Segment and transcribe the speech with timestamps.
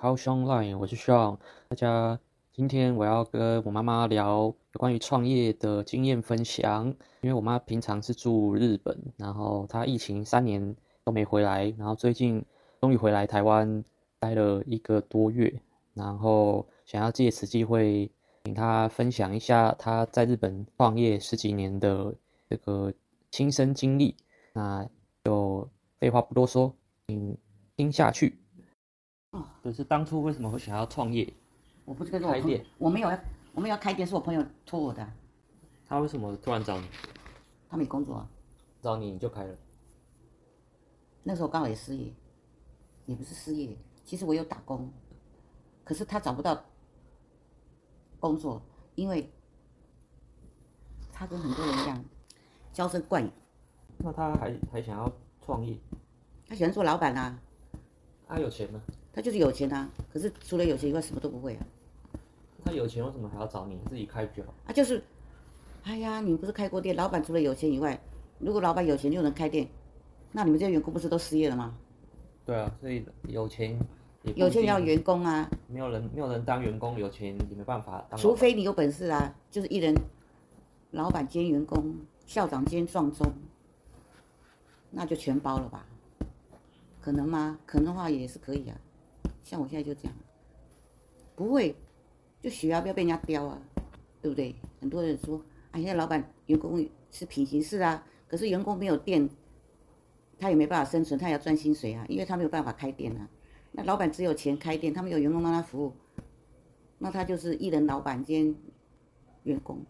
[0.00, 1.38] How Sean Line，我是 Sean。
[1.68, 2.20] 大家，
[2.52, 6.86] 今天我要跟我妈妈聊有关于创业的经验分享。
[7.22, 12.44] 因为我妈平常是住日本，然后她疫情三年都没回来，然后最近
[12.80, 13.84] 终于回来台湾
[14.20, 15.52] 待了一个多月，
[15.94, 18.08] 然后想要借此机会
[18.44, 22.14] 请她分享一下她在日本创业十几年的
[22.48, 22.92] 这个
[23.32, 24.14] 亲身经历。
[24.52, 24.88] 那
[25.24, 26.72] 就废话不多说，
[27.08, 27.36] 请
[27.76, 28.38] 听下去。
[29.38, 31.32] 哦，就是当初为什么会想要创业？
[31.84, 33.18] 我不是跟我开店，我没有要，
[33.52, 35.06] 我没有要开店，是我朋友托我的。
[35.86, 36.86] 他为什么突然找你？
[37.68, 38.28] 他没工作啊。
[38.82, 39.56] 找你你就开了。
[41.22, 42.12] 那时候刚好也失业，
[43.06, 44.92] 也不是失业，其实我有打工，
[45.84, 46.62] 可是他找不到
[48.20, 48.62] 工作，
[48.94, 49.32] 因为
[51.12, 52.04] 他跟很多人一样，
[52.72, 53.32] 娇生惯养。
[53.98, 55.12] 那他还还想要
[55.44, 55.76] 创业？
[56.46, 57.40] 他喜欢做老板啊。
[58.28, 58.80] 他有钱吗？
[59.12, 61.66] 他就是有钱啊，可是除了有钱以外什么都不会啊。
[62.64, 63.78] 他有钱为什么还要找你？
[63.88, 64.52] 自己开就好。
[64.66, 65.02] 啊，就是，
[65.84, 66.94] 哎呀，你不是开过店？
[66.94, 67.98] 老板除了有钱以外，
[68.38, 69.66] 如果老板有钱就能开店，
[70.30, 71.74] 那你们这些员工不是都失业了吗？
[72.44, 73.78] 对啊，所以有钱
[74.22, 75.48] 也有钱要员工啊。
[75.66, 78.20] 没有人没有人当员工，有钱也没办法当。
[78.20, 79.94] 除非你有本事啊，就是一人，
[80.90, 83.26] 老板兼员工，校长兼壮中，
[84.90, 85.86] 那就全包了吧。
[87.08, 87.58] 可能吗？
[87.64, 88.78] 可能的话也是可以啊，
[89.42, 90.12] 像我现在就这样，
[91.34, 91.74] 不会，
[92.42, 93.58] 就血压，不要被人家飙啊，
[94.20, 94.54] 对不对？
[94.78, 95.38] 很多人说，
[95.70, 99.26] 啊，现在，老板员工是平行式啊，可是员工没有店，
[100.38, 103.26] 他也没办法生存，他也要赚薪水啊，因为他没有办法开店啊。
[103.72, 105.94] 那老板只有钱开店，他没有员工帮他服务，
[106.98, 108.54] 那他就是一人老板兼
[109.44, 109.82] 员工，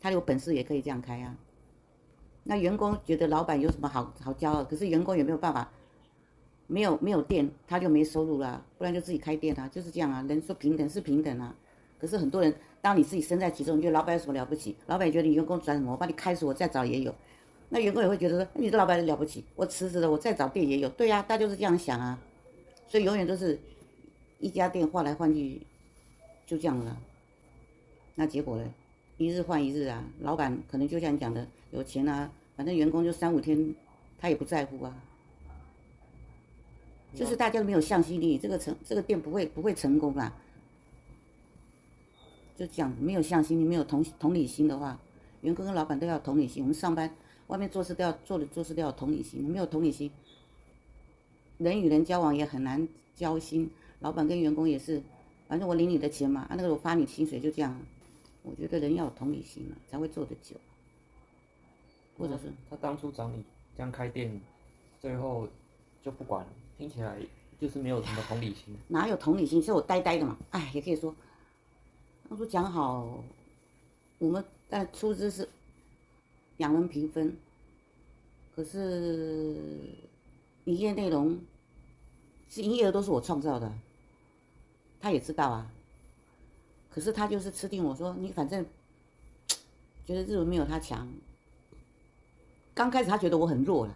[0.00, 1.36] 他有本事也可以这样开啊。
[2.44, 4.64] 那员工觉得老板有什么好好骄傲？
[4.64, 5.70] 可是员工也没有办法。
[6.72, 10.24] 没有没有店，他就没收入啦，不然就自己开店啊，就是这样啊。
[10.26, 11.54] 人说平等是平等啊，
[12.00, 14.74] 可是很多人，当你自己身在其中，你觉得老板有什么了不起？
[14.86, 17.14] 老板觉得你员工转什么，我把你开除，我再找也有。
[17.68, 20.88] 那员工也会觉得说，你这老板了不起，我辞职了，我再找店也有。
[20.88, 22.18] 对呀、啊，大家就是这样想啊。
[22.88, 23.60] 所以永远都是
[24.38, 25.60] 一家店换来换去，
[26.46, 26.96] 就这样了。
[28.14, 28.64] 那结果呢？
[29.18, 30.02] 一日换一日啊。
[30.20, 33.74] 老板可能就像你讲的，有钱啊，反正员工就三五天，
[34.18, 34.94] 他也不在乎啊。
[37.14, 40.32] 就是大家都没有向心力，这个成这个店不会不会成功啦。
[42.56, 44.98] 就讲，没有向心力，没有同同理心的话，
[45.40, 46.62] 员工跟老板都要同理心。
[46.62, 47.14] 我们上班
[47.48, 50.10] 外面做事都要做的做事都要同理心，没有同理心，
[51.58, 53.70] 人与人交往也很难交心。
[54.00, 55.02] 老板跟员工也是，
[55.48, 57.78] 反正我领你的钱嘛，啊那个我发你薪水就这样。
[58.42, 60.56] 我觉得人要有同理心嘛，才会做得久。
[62.18, 63.42] 或者是他当初找你
[63.76, 64.40] 这样开店，
[65.00, 65.48] 最后
[66.02, 66.52] 就不管了。
[66.82, 67.16] 听起来
[67.60, 69.62] 就是没有什么同理心，哪有同理心？
[69.62, 70.36] 是我呆呆的嘛？
[70.50, 71.14] 哎，也可以说，
[72.28, 73.22] 当初讲好，
[74.18, 75.48] 我们但出资是
[76.56, 77.36] 两人平分，
[78.56, 79.56] 可是
[80.64, 81.38] 营业内容
[82.50, 83.72] 是营业额都是我创造的，
[85.00, 85.70] 他也知道啊。
[86.90, 88.66] 可是他就是吃定我说，你反正
[90.04, 91.08] 觉得日文没有他强。
[92.74, 93.94] 刚开始他觉得我很弱了，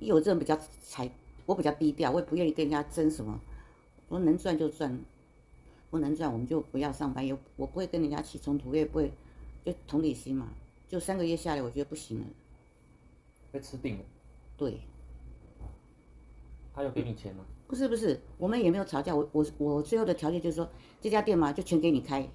[0.00, 1.08] 因为我这人比较才。
[1.48, 3.40] 我比较低调，我也不愿意跟人家争什么。
[4.08, 5.02] 我说能赚就赚，
[5.88, 7.26] 不能赚我们就不要上班。
[7.26, 9.10] 也我不会跟人家起冲突，我也不会，
[9.64, 10.50] 就同理心嘛。
[10.90, 12.26] 就三个月下来，我觉得不行了，
[13.50, 14.04] 被吃定了。
[14.58, 14.78] 对。
[16.74, 17.42] 他有给你钱吗？
[17.66, 19.16] 不是不是，我们也没有吵架。
[19.16, 20.68] 我我我最后的条件就是说，
[21.00, 22.28] 这家店嘛就全给你开，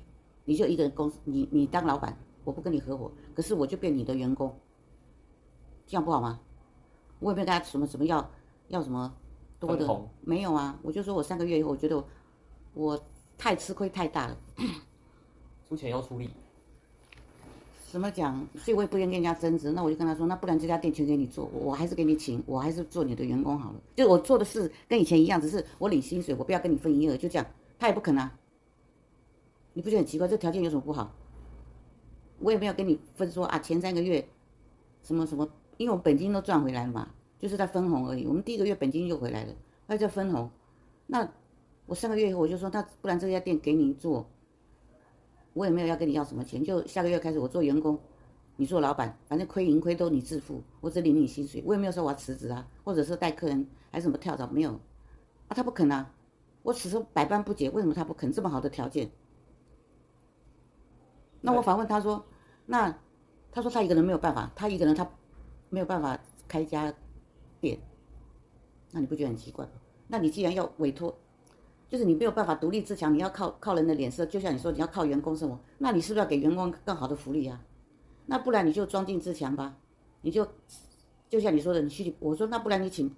[0.46, 4.58] 你就一个人公司，你你当老板，我不跟你合伙，可是我就变你的员工，
[5.86, 6.40] 这样不好吗？
[7.20, 8.32] 我也没有跟他什么什么要。
[8.74, 9.14] 要什么
[9.60, 9.88] 多的？
[10.22, 12.06] 没有啊，我就说我三个月以后，我觉得我，
[12.74, 13.04] 我
[13.38, 14.38] 太吃亏太大了，
[15.70, 16.28] 出钱要出力。
[17.92, 18.48] 怎么讲？
[18.58, 19.72] 所以我也不愿意跟人家争执。
[19.74, 23.80] 那我就跟他说，那不然这家店全给你做，我还是给你请，我还是做你的员工好了。
[23.96, 27.46] 就我做的事跟以前一样，只是我领薪水，我不要跟你分营业额，就这样。
[27.78, 28.36] 他也不肯啊。
[29.74, 30.28] 你不觉得很奇怪？
[30.28, 31.14] 这条件有什么不好？
[32.40, 34.28] 我也没有跟你分说啊，前三个月
[35.04, 35.48] 什么什么，
[35.78, 37.10] 因为我本金都赚回来了嘛。
[37.44, 39.54] 就是在分红而已，我们第一个月本金就回来了，
[39.86, 40.50] 还在分红。
[41.08, 41.30] 那
[41.86, 44.26] 我三个月以后我就说，那不然这家店给你做，
[45.52, 48.00] 我也没有要跟你要什么钱，就下个月开始我做员工，
[48.56, 54.72] 你做老板，反正亏盈亏都你自负，我只领你薪水，我也没有说我要辞职啊，或者是带客人还是什么跳蚤，没有。
[54.72, 54.80] 啊，
[55.50, 56.14] 他不肯啊，
[56.62, 59.12] 我此时百般不解，为什么他不肯这么好的条件？
[61.42, 62.24] 那我反问他说，
[62.68, 62.98] 那
[63.52, 65.06] 他说他一个人没有办法，他一个人他。
[65.70, 66.94] 没有办法开家
[67.64, 67.80] 店，
[68.92, 69.72] 那你不觉得很奇怪吗？
[70.10, 71.18] 那你既然要委托，
[71.90, 77.64] 就是你没有办法独立自强，你要靠靠人的脸色，就像你说你要靠员工生活，那你是不是要给员工更好的福利啊？
[78.26, 79.78] 那不然你就装进自强吧，
[80.22, 80.46] 你就
[81.30, 83.10] 就像你说的，你去我说那不然你请，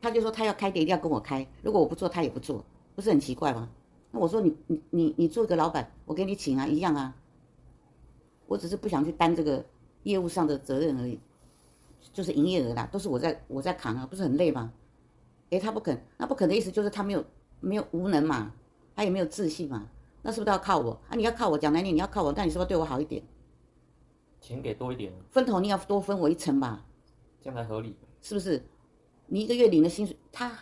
[0.00, 2.64] 他就说他要开店一定要跟我开，如果我不做他也不做，
[2.96, 3.68] 不是很奇怪吗？
[4.10, 7.14] 那我说你你你你做一个老板，我给你请啊，一样啊。
[8.46, 9.64] 我只是不想去担这个
[10.02, 11.18] 业务上的责任而已，
[12.12, 14.72] 就是营业额啦，都是我在我在扛啊，不是很累吗？
[15.50, 17.24] 诶，他不肯，那不肯的意思就是他没有
[17.60, 18.52] 没有无能嘛，
[18.94, 19.88] 他也没有自信嘛，
[20.22, 21.14] 那是不是都要靠我啊？
[21.14, 23.22] 你要靠我讲难听，你要靠我，那你是不是对我好一点？
[24.40, 26.84] 钱给多一点，分头你要多分我一成吧，
[27.40, 28.62] 这样才合理，是不是？
[29.26, 30.52] 你一个月领的薪水，他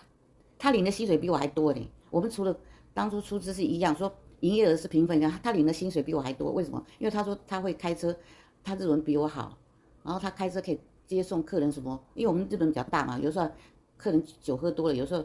[0.58, 1.90] 他领的薪水比我还多呢。
[2.10, 2.56] 我们除了
[2.94, 4.12] 当初出资是一样说。
[4.40, 6.82] 营业额是平分的，他领的薪水比我还多，为什么？
[6.98, 8.16] 因为他说他会开车，
[8.64, 9.58] 他日文比我好，
[10.02, 10.80] 然后他开车可以
[11.16, 12.00] 接送客人什么？
[12.14, 13.50] 因为我们日本比较大嘛，有时候
[13.96, 15.22] 客人酒喝多了，有时候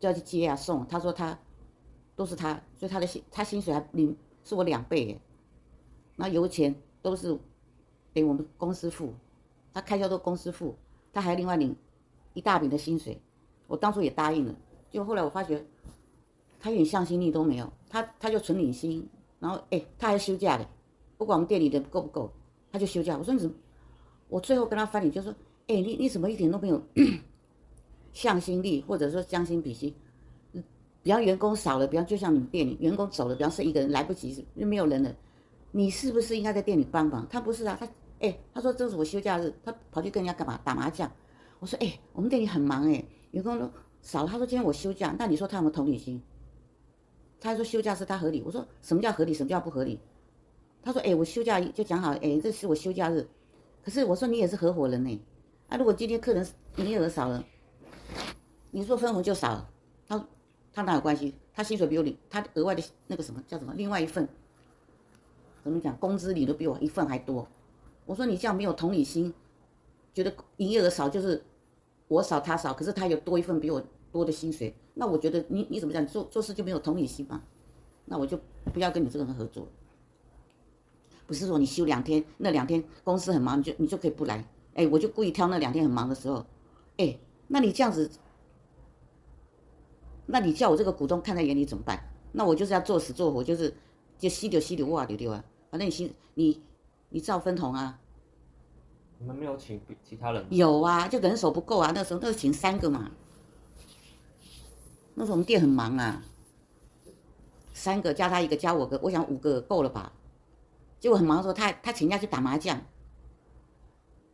[0.00, 0.86] 就要去接啊送。
[0.86, 1.38] 他说他
[2.16, 5.20] 都是他，所以他的薪他薪水还领是我两倍耶。
[6.16, 7.38] 那油钱都是
[8.14, 9.12] 给我们公司付，
[9.74, 10.74] 他开销都公司付，
[11.12, 11.76] 他还另外领
[12.32, 13.20] 一大笔的薪水。
[13.66, 14.54] 我当初也答应了，
[14.90, 15.64] 就后来我发觉。
[16.60, 19.08] 他一点向心力都没有，他他就纯领薪，
[19.38, 20.66] 然后哎，他还休假的，
[21.16, 22.32] 不管我们店里的够不够，
[22.72, 23.16] 他就休假。
[23.16, 23.54] 我说你怎么？
[24.28, 25.32] 我最后跟他翻脸，就说，
[25.66, 26.82] 哎，你你怎么一点都没有
[28.12, 29.94] 向心力，或者说将心比心？
[31.02, 35.14] 比方员工少了，比方就像你们店里员工走了，比方剩一个人来不及，又没有人了，
[35.70, 37.26] 你是不是应该在店里帮忙？
[37.30, 37.88] 他不是啊，他
[38.20, 40.60] 哎，他说这是我休假日，他跑去跟人家干嘛？
[40.64, 41.10] 打麻将。
[41.60, 43.70] 我说哎，我们店里很忙哎，员工都
[44.02, 44.28] 少了。
[44.28, 46.20] 他说今天我休假，那你说他有没有同理心？
[47.40, 49.98] 他说休假是他合理，我说什么叫合理，什么叫不合理？
[50.82, 53.26] 他说哎，我休假就讲好，哎，这是我休假日。
[53.88, 55.18] 可是我说你也是合伙人呢，
[55.66, 56.46] 啊，如果今天客人
[56.76, 57.42] 营业额少了，
[58.70, 59.70] 你说分红就少了，
[60.06, 60.28] 他
[60.74, 61.34] 他哪有关系？
[61.54, 63.72] 他薪水比我领，他额外的那个什么叫什么？
[63.78, 64.28] 另外一份
[65.64, 65.96] 怎么讲？
[65.96, 67.48] 工资领的比我一份还多。
[68.04, 69.32] 我说你这样没有同理心，
[70.12, 71.42] 觉得营业额少就是
[72.08, 73.82] 我少他少，可是他有多一份比我
[74.12, 74.76] 多的薪水。
[74.92, 76.06] 那我觉得你你怎么讲？
[76.06, 77.42] 做做事就没有同理心嘛？
[78.04, 78.38] 那我就
[78.70, 79.66] 不要跟你这个人合作。
[81.28, 84.42] 不是说你休两天，那两天公司很忙，你就你就可以不来。
[84.74, 86.44] 哎，我就故意挑那两天很忙的时候。
[86.96, 88.10] 哎，那你这样子，
[90.24, 92.02] 那你叫我这个股东看在眼里怎么办？
[92.32, 93.74] 那我就是要做死做活，就是
[94.18, 95.44] 就吸溜吸溜哇溜溜啊！
[95.70, 96.62] 反正你心你
[97.10, 98.00] 你照分红啊。
[99.18, 100.46] 你们没有请其他人？
[100.48, 101.92] 有啊，就人手不够啊。
[101.94, 103.10] 那时候那是请三个嘛。
[105.14, 106.22] 那时候我们店很忙啊，
[107.74, 110.12] 三个加他一个加我个，我想五个够了吧？
[111.00, 112.80] 结果很忙的时候，他他请假去打麻将。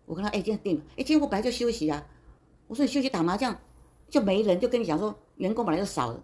[0.07, 2.07] 我跟他哎，今天店哎，今天我本来就休息啊。
[2.67, 3.57] 我说你休息打麻将
[4.09, 6.23] 就没人，就跟你讲说员工本来就少了。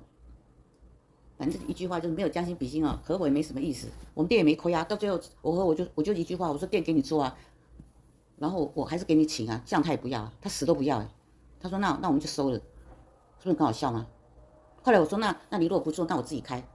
[1.39, 3.89] 反正一句话就是没有将心比心啊，合伙也没什么意思。
[4.15, 7.37] 我们店也没亏啊，到最后我和我就我就一句话，我说店给你做啊，
[8.37, 11.09] 然后我还是给你请啊，这样他也不要，啊他死都不要哎。
[11.59, 14.07] 他说那那我们就收了，是不是很好笑吗？
[14.83, 16.67] 后来我说那那你如果不做，那我自己开。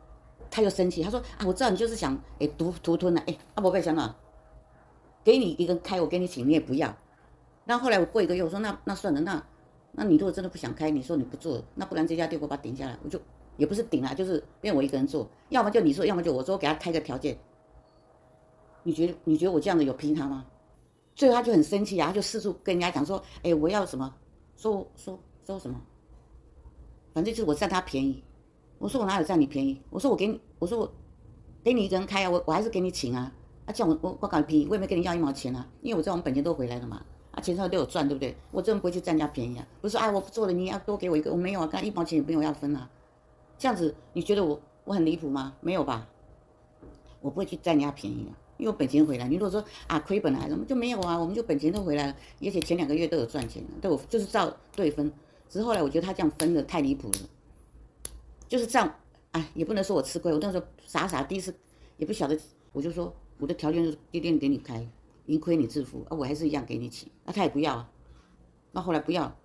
[0.50, 4.16] 他又生气，他说啊，我知道你就是想哎独独吞了哎，阿伯别想了，
[5.24, 6.96] 给你一个开，我给你请，你也不要。
[7.66, 9.44] 然后来我过一个月，我说那那算了，那
[9.92, 13.20] 那你如果真的不想开，你说你不做，那不然这家店我把它顶下来，我就
[13.58, 17.38] 也不是顶啊，就是变我一个人做，要么就你说，要么就我说，给他开个条件。
[18.84, 20.46] 你觉得你觉得我这样子有批他吗？
[21.16, 24.14] 最后他就很生气啊，他就四处跟人家讲说，哎，我要什么，
[24.56, 25.82] 说说说什么。
[27.14, 28.22] 反正就是我占他便宜，
[28.78, 29.82] 我说我哪有占你便宜？
[29.90, 30.92] 我说我给你，我说我
[31.64, 33.32] 给你一个人开啊，我我还是给你请啊，
[33.66, 38.36] 啊叫我我我搞便宜，我也没跟你要一毛钱啊，因为我知道我们本钱都回来了嘛，啊钱上都有赚，对不对？
[38.52, 42.90] 我真不会去占人家便宜啊，不是说哎我不做了，你要多给我一个，我没有啊，刚才一毛钱也没有要分啊，
[43.58, 45.54] 这样子你觉得我我很离谱吗？
[45.62, 46.08] 没有吧？
[47.22, 49.28] 我不会去占人家便宜啊，因为我本钱回来。
[49.28, 51.18] 你如果说啊亏本了，怎么就没有啊？
[51.18, 55.12] 我们就本钱都回来了，而且前两个月都有赚钱，都有就是照对分。
[55.50, 57.20] 只是后来我觉得他这样分的太离谱了，
[58.56, 58.96] 就是这样，
[59.32, 61.54] 哎，也不能说我吃亏，我那时候傻傻第一次，
[61.98, 62.40] 也不晓得，
[62.72, 64.88] 我就说我的条件是天天给你开，
[65.26, 67.92] 盈亏你自负啊，我还是一样给你请，那他也不要啊，
[68.72, 69.38] 那后来不要，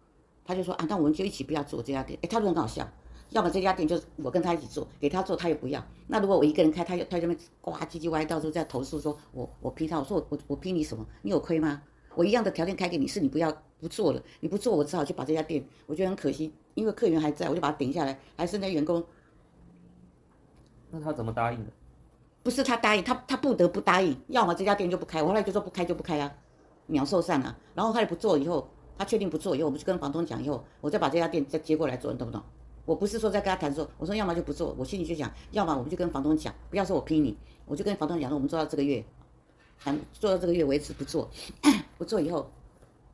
[0.45, 2.89] 他就说啊，那我们就一起不要做这家店，哎，他说很搞笑，
[3.31, 11.05] 要么这家店就是我跟他一起做，给他做他也不要，那如果我一个人开，他就他就那边呱唧唧歪，到时候再投诉说我我批他，我说我我我批你什么？
[11.23, 11.83] 你有亏吗？
[12.15, 19.05] 我一样的条件开给你，是你不要不做了，你不做，我只好去把这家店，我觉得很可惜，因为客源还在，我就把它顶下来，还是那员工。
[20.91, 21.71] 那他怎么答应的？
[22.43, 26.33] 不是他答应，他他不得不答应，要么这家店就不开，我后来就说不开就不开啊，
[26.87, 27.57] 鸟兽散啊。
[27.75, 32.43] 然后他也不做以后，他确定不做以后，我们就跟房东讲以后，我再把这家店再接过来做，你懂不懂？
[32.87, 37.37] 我不是说在跟他谈说，我说要么就不做，我心里就想，要么我们就跟房东讲，不要说我批你，
[37.67, 39.05] 我就跟房东讲说，我们做到这个月，
[39.81, 41.29] 谈做到这个月为止不做，
[41.99, 42.49] 不做以后。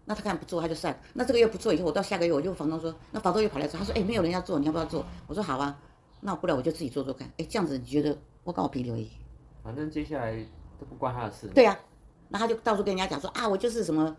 [0.09, 5.05] 那他看不做他就算了，那这个月不做以后，我到下个月我就房东说，那房东又跑来说，他说，哎，没有人要做，你要不要做？
[5.27, 5.77] 我说好啊，
[6.21, 7.29] 那不然我就自己做做看。
[7.39, 9.11] 哎，这样子你觉得我跟我评留意？
[9.65, 10.37] 反正接下来
[10.79, 11.49] 都不关他的事。
[11.49, 11.81] 对呀、啊，
[12.29, 14.17] 那他就到处跟人家讲说啊，我就是什么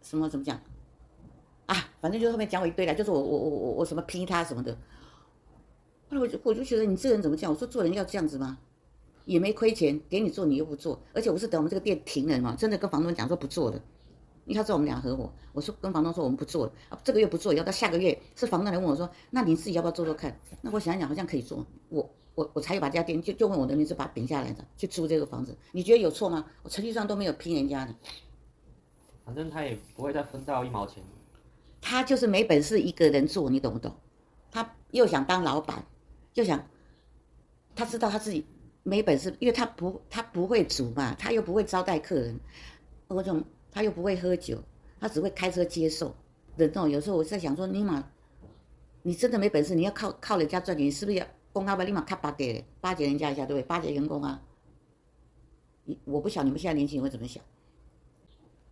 [0.00, 0.58] 什么怎么讲
[1.66, 4.72] 啊，反正就后面讲我一堆了，就是我我我我我什么批他什么的。
[6.08, 7.52] 后来我就我就觉得你这个人怎么这样？
[7.52, 8.56] 我说做人要这样子吗？
[9.30, 13.80] 也没亏钱，给你做你又不做，而且我是等我们这个店停了嘛，真的跟房东讲说不做了。
[14.44, 20.36] 因为他知道我们俩合伙，我说跟房东说我们不做了，啊，这个月不做，要到下个月是房东来问我说，那你自己要不要做做看？
[20.62, 26.44] 那我想一想，好像可以做，我我我才有把这家店就就问我的名字把它顶下来的，去租这个房子，你觉得有错吗？
[26.64, 27.94] 我程序上都没有批人家的，
[29.24, 31.04] 反正他也不会再分到一毛钱。
[31.80, 33.94] 他就是没本事一个人做，你懂不懂？
[34.50, 35.84] 他又想当老板，
[36.34, 36.66] 又想，
[37.76, 38.44] 他知道他自己
[38.82, 42.38] 没本事，因为他不他不会煮嘛，他又不会招待客人，
[43.08, 43.44] 我总。
[43.72, 44.60] 他又不会喝酒，
[44.98, 46.12] 他只会开车接送
[46.56, 46.88] 人哦。
[46.88, 48.04] 有时候我在想说，你妈，
[49.02, 51.84] 你真的没本事，你要靠靠人家赚钱，你是不是要公开吧？
[51.84, 53.62] 立马卡巴给巴结人家一下，对不对？
[53.62, 54.42] 巴结员工啊！
[55.84, 57.40] 你我不晓得你们现在年轻人会怎么想。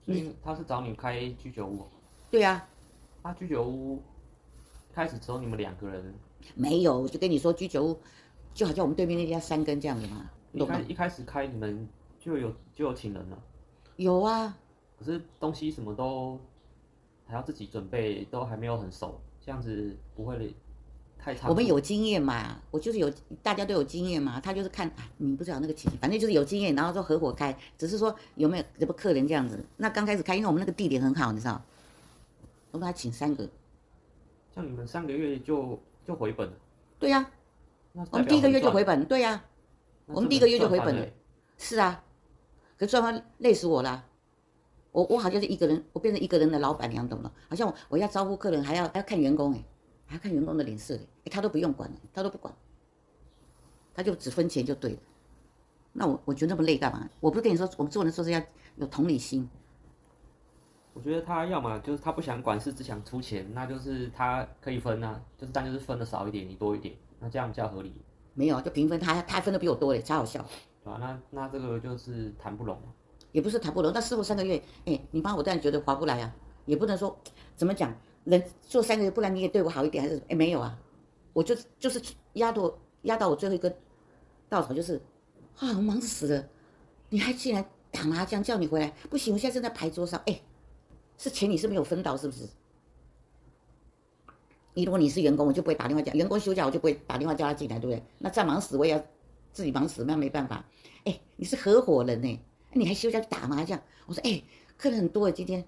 [0.07, 1.87] 嗯，他是找你开居酒屋。
[2.29, 2.69] 对呀、啊。
[3.23, 4.03] 他居酒屋
[4.93, 6.13] 开始只有你们两个人。
[6.57, 8.01] 没有，我就跟你说，居酒屋
[8.55, 10.31] 就好像我们对面那家三根这样子嘛。
[10.53, 11.89] 一开一开始开你们
[12.19, 13.39] 就有就有请人了。
[13.97, 14.57] 有啊。
[14.99, 16.41] 可是东西什么都
[17.25, 20.53] 还要自己准备，都还没有很熟，这样子不会
[21.17, 21.49] 太差。
[21.49, 23.09] 我们有经验嘛，我就是有，
[23.41, 24.41] 大家都有经验嘛。
[24.41, 29.65] 他就是看，啊、你不知道那个情形，反正就是有经验，然后就合伙开，只是说有没有什么客人这样子。
[29.77, 31.63] 那刚开始开，因为我们那个地点很好，你知道，
[32.73, 33.49] 我们还请三个。
[34.53, 36.55] 像你们三个月就就回本了？
[36.99, 37.31] 对呀、啊，
[38.11, 39.45] 我们第一个月就回本，对呀、啊，
[40.07, 41.07] 我们第一个月就回本了。
[41.57, 42.05] 是啊，
[42.77, 44.05] 可是赚翻累死我了。
[44.93, 47.33] 我我好像是一个人，我变成一个人的老板娘，懂了？
[47.49, 49.65] 好像我，我要招呼客人，还要还要看员工，哎，
[50.07, 52.55] 还要看员工的脸色，哎，他都不用管，他都不管，
[53.95, 54.99] 他就只分钱就对了。
[55.93, 57.09] 那我我觉得那么累干嘛？
[57.21, 58.41] 我不是跟你说，我们做人做事要
[58.77, 59.49] 有同理心。
[60.95, 67.93] 我觉得他要么就是他不想管事，只想出钱，那就是他可以分啊，就是但就是分的少一点，你多一点，那这样比较合理。
[68.35, 70.45] 没有啊，就平分，他他分的比我多嘞，超好笑。
[70.85, 70.99] 对吧？
[71.01, 72.81] 那那这个就是谈不拢。
[73.33, 76.35] 也不是谈不拢，那师傅三个月，哎，你帮我当然觉得划不来啊，
[76.65, 77.15] 也不能说
[77.57, 77.95] 怎么讲，
[78.25, 80.79] 人做三个月，不然你也对我好一点，还是哎没有啊，
[81.35, 82.01] 我就就是
[82.35, 82.73] 压到
[83.03, 83.75] 压到我最后一根
[84.49, 84.97] 稻草，就是
[85.59, 86.49] 啊，我忙死了，
[87.11, 90.41] 你还进来打麻将叫你回来，不行，我现在正在牌桌上，哎，
[91.19, 92.49] 是钱你是没有分到是不是？
[94.79, 98.01] 你如果你是员工，我就不会打电话叫员工休假，我就不会打电话叫他进来，对不对？
[98.19, 99.05] 那再忙死我也要
[99.51, 100.65] 自己忙死，那没办法，
[101.05, 102.41] 哎，你是合伙人呢。
[102.73, 103.83] 你还休假去打麻将？
[104.07, 104.41] 我说，哎，
[104.77, 105.65] 客人很多哎，今天。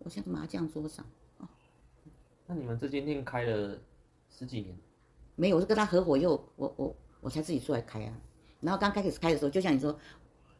[0.00, 1.02] 我现在麻将桌上。
[1.38, 1.48] 哦。
[2.46, 3.78] 那你们这间店开了
[4.28, 4.76] 十几年？
[5.34, 8.12] 没有，我是跟他合伙以后，我我我才自己出来开啊。
[8.60, 9.98] 然后刚开始开的时候，就像你说，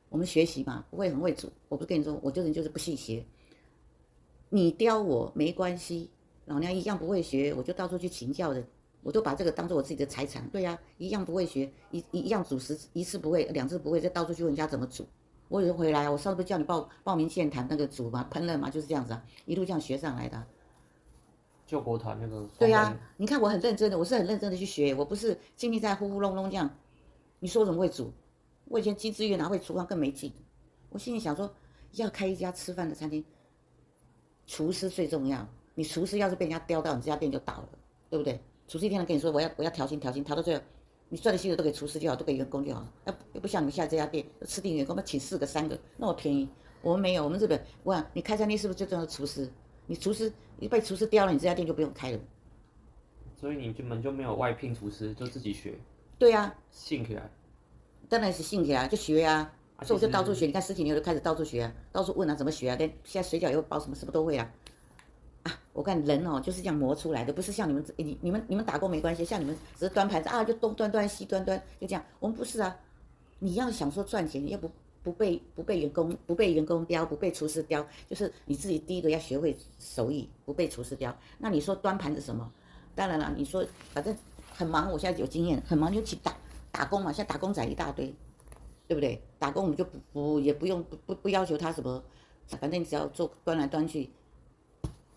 [0.08, 1.52] 我们学习嘛，不会很会煮。
[1.68, 3.22] 我不是跟你说，我这人就是不信邪。
[4.48, 6.08] 你刁我没关系，
[6.46, 8.62] 老娘一样不会学，我就到处去请教的。
[9.02, 15.06] 我都把这个当做我自己的财产，对呀、啊，一样不会学，一一样煮食，一次不会，两次不会，再到处去问人家怎么煮。
[15.48, 20.42] 我有时候回来，我上次不是叫你报报名现谈那个煮嘛，烹饪嘛，就是这样子啊，一路这样学上来的。
[21.66, 22.48] 救国团那个。
[22.58, 26.70] 对呀、啊，你看我很认真的，我是很认真的去学，我不是今天在呼呼隆隆这样。
[27.40, 28.10] 你说我怎么会煮？
[28.64, 30.32] 我以前金志月哪会厨房更没劲？
[30.88, 31.54] 我心里想说，
[31.92, 33.22] 要开一家吃饭的餐厅，
[34.46, 35.46] 厨师最重要。
[35.74, 37.68] 你厨师要是被人家刁到，你这家店就倒了，
[38.08, 38.40] 对不对？
[38.66, 40.62] 厨师一天天跟你说，我要我要调薪调薪调到最后，
[41.08, 42.86] 你赚的薪水都给厨师就好，都给员工就好。
[43.04, 46.48] 要又不像你们现在这家店，吃定员工，要请四个三个那么便宜。
[46.80, 49.50] 我们没有，我们日本，哇，你开餐厅是不是最重要的厨师？
[49.86, 52.18] 你厨师你被厨师刁了，你这家店就不用开了。
[53.38, 55.74] 所以你们就没有外聘厨师，就自己学。
[56.18, 56.54] 对呀、啊。
[56.70, 57.30] 信起来。
[58.08, 59.84] 当然是兴起来，就学呀、啊。
[59.84, 62.76] 所以我就到处学，你看十几年我就开始到处学啊，到处问啊，怎么学啊？
[62.76, 64.50] 连现在水饺也会包，什么什么都会啊。
[65.44, 72.04] 啊，我看人哦就是这样磨出来的，不是像你们你你们你们打工没关系，像你们只是端盘子啊，就东端端西端端就这样。
[72.18, 72.76] 我们不是啊，
[73.38, 74.70] 你要想说赚钱，你要不
[75.02, 81.16] 不被不被员工不被员工刁，不被厨师刁，就是你自己第一个要学会手艺，不被厨师刁。
[81.38, 82.50] 那你说端盘子什么？
[82.94, 84.16] 当然了，你说反正
[84.50, 86.36] 很忙，我现在有经验，很忙就去打
[86.72, 88.14] 打工嘛，现在打工仔一大堆。
[88.86, 89.18] 对不对？
[89.38, 92.04] 打工我们就不不也不用不不不要求他什么，
[92.60, 94.10] 反正你只要做端来端去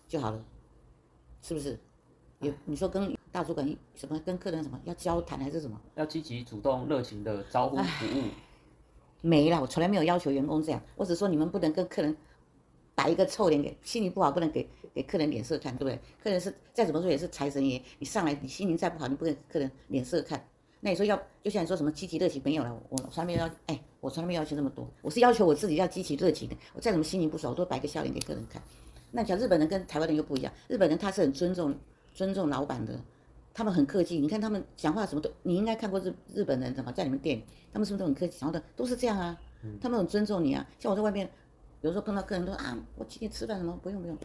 [0.08, 0.44] 就好了，
[1.42, 1.78] 是不是？
[2.40, 5.80] 有你说跟大主管什么跟客人什么要交谈还是什么？
[5.96, 8.22] 要积极主动热情的招呼服务。
[9.20, 12.16] 没了，我从来没有要求员工这样，我只说你们不能跟客人
[12.94, 16.00] 打一个臭脸给，心情不好不能给给客人脸色看，对不对？
[16.22, 20.42] 客人是再怎么说也是财神爷，你上来你心情再不好，你不给客人脸色看。
[20.80, 26.56] 那你说要就像你说什么积极热情没有了，我从来没有要，哎，我从来没有要求这么多，我是要求我自己要积极热情的。
[26.72, 28.62] 我再怎么心情不爽，我都摆个笑脸给客人看。
[29.10, 31.74] 那讲日本人跟台湾人又不一样，日本人他是很尊重
[32.12, 33.00] 尊重老板的，
[33.54, 34.18] 他们很客气。
[34.18, 38.38] 你看他们讲话什么都，你应该看过日日本人怎么在你们店里，他们是不是都很客气？
[38.40, 39.38] 然后的都是这样啊，
[39.80, 40.66] 他们很尊重你啊。
[40.78, 41.28] 像我在外面，
[41.80, 44.16] 有时候碰到客人都说啊，我请你吃饭什么，不用不用。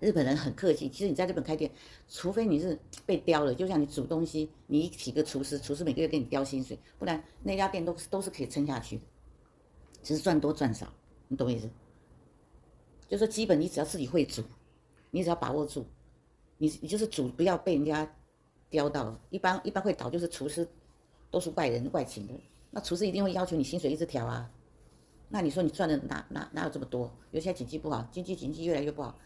[0.00, 1.70] 日本人很客气，其实你在日本开店，
[2.08, 9.02] 除非你是被刁了，就像你煮东西，你请个厨师，厨师每个月给你刁薪水，不然那家店都是都是可以撑下去的，
[10.02, 10.86] 只是赚多赚少，
[11.28, 11.68] 你懂我意思？
[13.12, 14.42] 就是基本你只要自己会煮，
[15.10, 15.84] 你只要把握住，
[16.56, 18.10] 你你就是煮不要被人家
[18.70, 20.66] 刁到，一般一般会倒就是厨师
[21.30, 22.32] 都是外人外请的，
[22.70, 24.50] 那厨师一定会要求你薪水一直调啊，
[25.28, 27.02] 那你说你赚的哪哪哪有这么多？
[27.32, 29.18] 尤其现在经济不好，经济经济越来越不好。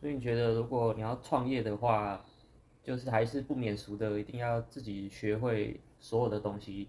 [0.00, 2.24] 所以你觉得，如果你要创业的话，
[2.84, 6.86] 就是还是不免俗的，一定要自己学会所有的东西。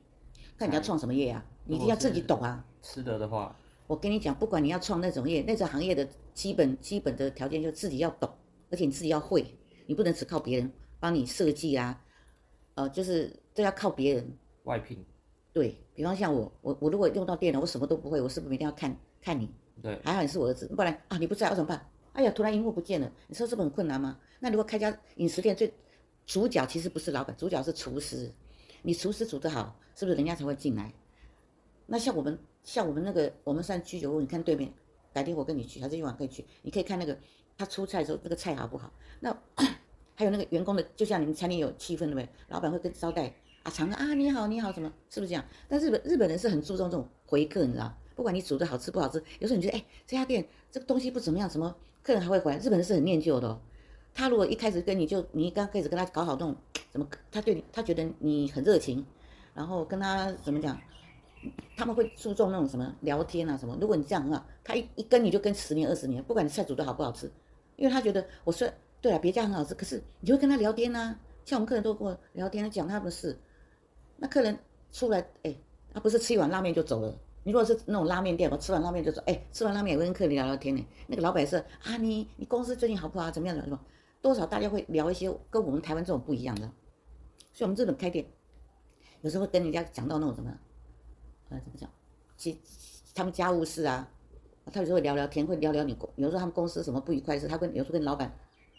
[0.56, 1.44] 看你要创什么业啊？
[1.66, 2.64] 你一定要自己懂啊。
[2.84, 3.56] 吃的的话，
[3.90, 8.30] 我跟你讲，不管你要创那种业，那种行业的基本基本的条件就自己要懂，
[8.70, 9.44] 而且你自己要会，
[9.88, 12.00] 你不能只靠别人帮你设计啊，
[12.76, 14.38] 呃，就是这要靠别人。
[14.66, 15.04] 外聘。
[15.52, 19.50] 对，比方像我，我我如果用到电脑，我什么都不会，我是不是一定要看看你？
[19.82, 20.00] 对。
[20.04, 21.84] 还好你是我儿子，不然啊，你不在我怎么办？
[22.14, 24.20] 哎呀，突然荧幕不见了，你说这不很困难吗？
[24.40, 25.74] 那如果开家饮食店，最
[26.28, 28.32] 主角其实不是老板，主角是厨师。
[28.84, 30.94] 你厨师煮得好，是不是人家才会进来？
[31.88, 34.72] 那像我们，像我们那个，我们算居酒屋，你看对面，
[35.14, 37.18] 改天我跟你去，还是一晚可以去，你可以看那个
[37.58, 38.92] 他出菜的时候，那个菜好不好？
[39.20, 39.36] 那
[40.16, 42.30] 还有那个员工的，就像你们餐厅有气氛，对不对？
[42.50, 44.92] 老板会跟招待啊，常啊，你好，你好，什么？
[45.10, 45.46] 是不是这样？
[45.68, 47.94] 但日本日本人是很注重这种回客，你知道？
[48.16, 51.74] 不管你煮的好吃不好吃，有时候你觉得，哎，这家店这个东西不怎么样，什么？
[52.04, 53.62] 客人还会回来，日本人是很念旧的哦。
[54.14, 56.56] 他如果一开始跟你就你刚开始跟他搞好那种，
[56.92, 59.06] 怎么他对你他觉得你很热情，
[59.54, 60.78] 然后跟他怎么讲，
[61.76, 63.78] 他们会注重那种什么聊天啊什么。
[63.80, 67.32] 如果你这样很好，他一一跟你就跟十年二十年，不管你菜煮的好不好吃，
[67.76, 68.68] 因为他觉得我说
[69.02, 71.18] 对了，别家很好吃，可是你就会跟他聊天呐。
[71.46, 73.40] 像我们客人都跟我聊天，讲他们的事，
[74.18, 74.58] 那客人
[74.92, 75.56] 出来哎，
[75.94, 77.18] 他不是吃一碗拉面就走了。
[77.44, 80.86] 你如果是那种拉面店，我吃完拉面就说，哎，吃完拉面也会跟客人聊聊天呢。
[81.08, 83.32] 那个老板是啊，你你公司最近好不好？
[83.32, 83.80] 怎么样的什么？
[84.22, 86.70] 多少大家会聊一些跟我们台湾这种不一样的。
[87.54, 88.26] 所以我们这种开店，
[89.22, 90.54] 有时候跟人家讲到那种什么，
[91.50, 91.90] 呃，怎么讲？
[92.38, 92.60] 其
[93.14, 94.10] 他们家务事啊，
[94.72, 98.32] 他有时候聊聊天，会聊聊你公，有时候他们公司什么不愉快的事，他跟有时候跟老板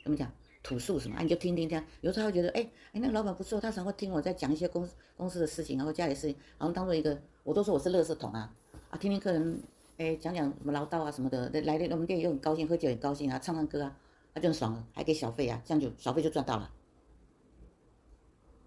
[0.03, 0.31] 怎么讲？
[0.63, 1.23] 吐诉什么啊？
[1.23, 1.83] 你就听听听。
[2.03, 2.61] 有时候他会觉得，哎
[2.93, 8.53] 哎，那个老板不错，他常会听我在讲一些公公司的事情，然后家里事情，然后当做一个，我都说我是垃圾桶啊
[8.91, 9.59] 啊，听听客人
[9.97, 13.97] 哎讲讲什么唠叨啊什么的，来来我们店又很高兴，喝酒也高兴啊，唱唱歌啊，
[14.35, 16.71] 他就很爽了，还给小费啊，这样就小费就赚到了。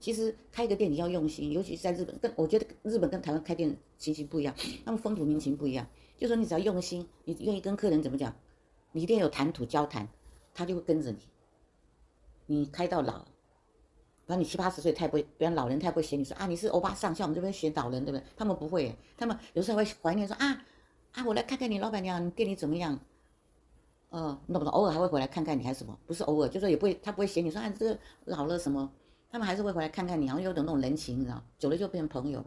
[0.04, 5.88] 其实开一个店你要用心，尤其是在日本，跟我觉得日本跟台湾开店情形不一样，他们风土民情不一样。
[6.18, 8.36] 就说你只要用心，你愿意跟客人怎么讲，
[8.92, 10.06] 你一定有谈吐交谈，
[10.54, 11.20] 他就会跟着你。
[12.48, 13.14] 你开到老，
[14.26, 18.24] 反正你七八十岁，他也不会，别人老人他也不会嫌你说啊，你是欧巴上，像我们这边嫌老人，对不对？
[18.36, 20.66] 他们不会，他们有时候会怀念说啊
[21.14, 23.00] 啊，我来看看你老板娘，你店里怎么样？
[24.10, 25.98] 呃，那不懂，偶尔还会回来看看你，还是什么？
[26.06, 28.92] 不是偶尔，就说也不会，他不会嫌你说啊，这个老了什么？
[29.34, 32.46] 他们还是会回来看看你，然后有点那种人情，你知道，久了就变成朋友。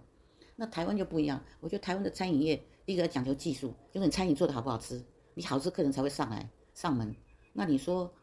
[0.54, 7.12] 那台湾就不一样，我觉得台湾的餐饮业一个要讲究技术，就是你餐饮做的好不好吃，你好吃客人才会上来上门。
[7.52, 8.14] 那你说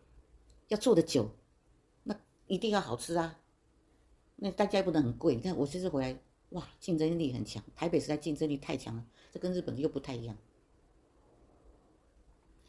[0.70, 1.30] 要做的久。
[2.04, 2.16] 那
[2.48, 3.38] 一定要好吃啊！
[4.38, 5.36] 那大家也不能很贵。
[5.36, 6.18] 你看我这次回来，
[6.52, 7.62] 哇，竞争力很强。
[7.76, 10.38] 台北实在竞争力太强了，这跟日本又不太一样。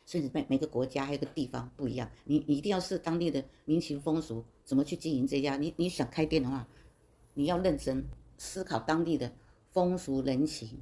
[0.07, 5.57] 甚至每每个国家还有个地方不一样，你你一定要是当地的民情风俗，怎么去经营这家？
[5.57, 6.67] 你你想开店的话，
[7.35, 8.05] 你要认真
[8.39, 9.33] 思考当地的
[9.71, 10.81] 风俗人情。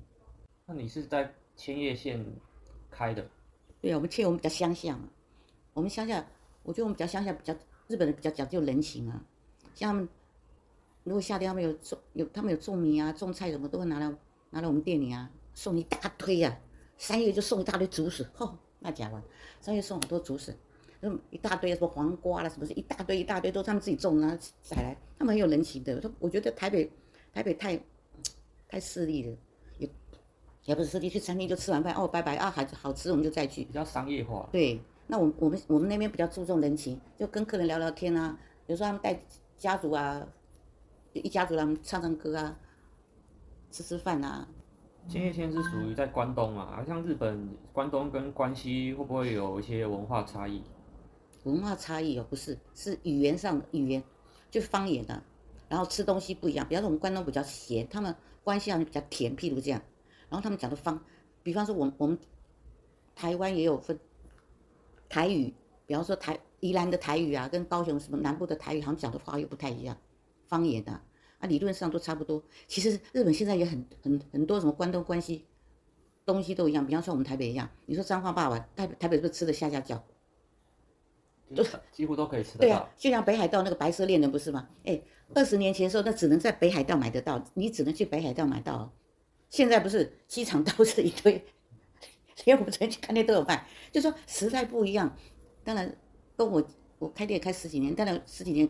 [0.67, 2.25] 那你是在千叶县
[2.91, 3.29] 开的？
[3.81, 5.09] 对啊，我们千叶我们比较乡下嘛，
[5.75, 6.27] 我们乡下，
[6.63, 7.55] 我觉得我们比较乡下比较。
[7.89, 9.23] 日本人比较讲究人情啊，
[9.75, 10.09] 像他们
[11.05, 14.09] 如果夏天他们有种有他们有种米啊、种菜什么，都会拿来
[14.51, 16.59] 拿来我们店里啊，送一大堆啊。
[16.97, 19.21] 三月就送一大堆竹笋，吼，那家伙，
[19.61, 20.55] 三月送好多竹笋，
[21.01, 26.01] 那一大堆什么黄瓜啦，什么是一大堆一大堆都是他们自己种啊，采来，他们很有人情的。
[26.01, 26.91] 他我觉得台北
[27.33, 27.81] 台北太
[28.69, 29.37] 太势利了，
[29.79, 29.89] 也
[30.65, 33.65] 也不是特地去餐厅就吃完饭哦，拜拜啊，还好吃我们就再去。
[33.65, 34.49] 比较商业化。
[34.51, 39.19] 对，那我我们我们那边比较注重人情，就跟客人聊聊天啊，有时候他们带
[39.57, 40.27] 家族啊，
[41.13, 42.59] 一家族他们唱唱歌啊，
[43.71, 44.49] 吃吃饭啊。
[45.09, 50.63] 千叶县是属于在关东嘛，像日本关东跟关西会不会有一些文化差异？
[51.45, 54.03] 文化差异哦，不是，是语言上的语言，
[54.51, 55.23] 就方言的，
[55.69, 56.67] 然后吃东西不一样。
[56.69, 59.83] 比方说我们关东比较咸，他们关西好像比较甜，譬如这样。
[60.29, 60.99] 然后他们讲的方，
[61.43, 62.17] 比方说我们我们
[63.15, 63.99] 台湾也有分
[65.09, 65.53] 台语，
[65.85, 69.97] 比方说台宜兰的台语啊，跟高雄什么南部的台语，好像讲的话又不太一样，
[70.47, 71.01] 方言的，
[71.43, 72.43] 啊，理论上都差不多。
[72.67, 75.45] 其实日本现在也很很很多什么关东关西
[76.25, 80.03] 东西都一样，比方说我们台北一样，你说彰化霸王，台台北是不是吃的下下叫？
[81.55, 82.61] 都几乎都可以吃得到。
[82.61, 84.71] 对啊，就像北海道那个白色恋人不是吗？
[84.85, 85.03] 哎，
[85.35, 88.91] 二十年前的时候，那只能在北海道买得到，你只能去北海道买到。
[89.51, 91.45] 现在不是机场都是一堆，
[92.47, 93.67] 连我们昨天去看店都有卖。
[93.91, 95.15] 就说时代不一样，
[95.63, 95.95] 当然
[96.37, 96.67] 跟我
[96.99, 98.67] 我开店开十几年，当然十几年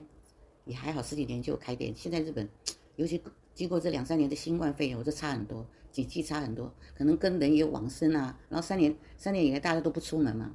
[0.65, 1.95] 也还好，十几年就开店。
[1.97, 2.49] 现在日本，
[2.97, 3.21] 尤其
[3.55, 8.39] 经过这两三年的新冠肺炎，我就差很多，景气差很多，可能跟人也有往生啊。
[8.49, 10.55] 然后三年三年以来大家都不出门嘛，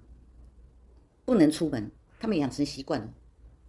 [1.25, 1.91] 不能出门。
[2.19, 3.13] 他们养成习惯了，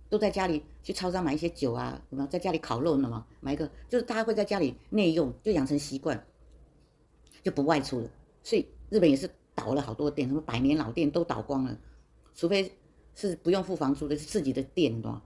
[0.08, 3.26] 都在家里去超商买一些酒啊，什么在家里烤肉呢嘛？
[3.40, 6.26] 买一个，就是大家会在家里内用，就养成习惯，
[7.42, 8.10] 就不外出了。
[8.42, 11.78] 所以日本也是倒了好多店，什么百年老店都倒光了，
[12.34, 12.72] 除非
[13.14, 15.22] 是不用付房租的，是自己的店，对吧？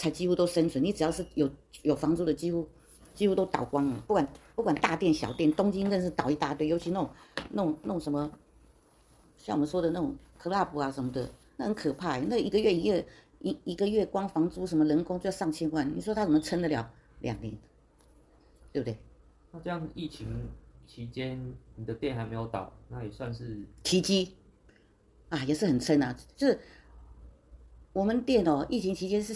[0.00, 0.82] 才几乎都生存。
[0.82, 1.50] 你只要是有
[1.82, 2.66] 有房租的，几乎
[3.14, 4.02] 几乎都倒光了。
[4.06, 7.10] 不管不管大店小店，东京更是倒一大堆，尤其那种
[7.50, 8.32] 那种那种什么，
[9.36, 11.30] 像我们说的那种 club 啊什么的。
[11.58, 13.06] 那很可怕，那一个月一月
[13.40, 17.54] 一一个月光房租什么人工就要上千万，你说他怎么撑得了两年？
[18.72, 18.96] 对不对？
[19.52, 20.48] 那这样疫情
[20.86, 24.36] 期间你的店还没有倒，那也算是奇迹
[25.28, 26.16] 啊，也是很撑啊。
[26.34, 26.58] 就是
[27.92, 29.34] 我们店哦，疫情期间是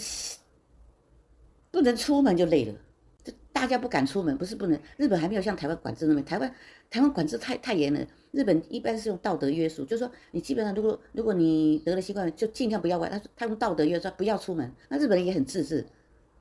[1.75, 2.73] 不能出门就累了，
[3.21, 6.49] 就大家不敢出门，不是不能，日本还没有像台湾管制那么，台湾
[6.89, 7.99] 台湾管制太太严了。
[8.31, 13.09] 日本一般是用道德约束，就是说你基本上如果如果你得了新冠，就尽量不要外。
[13.09, 14.71] 他他用道德约束，不要出门。
[14.87, 15.85] 那日本人也很自制，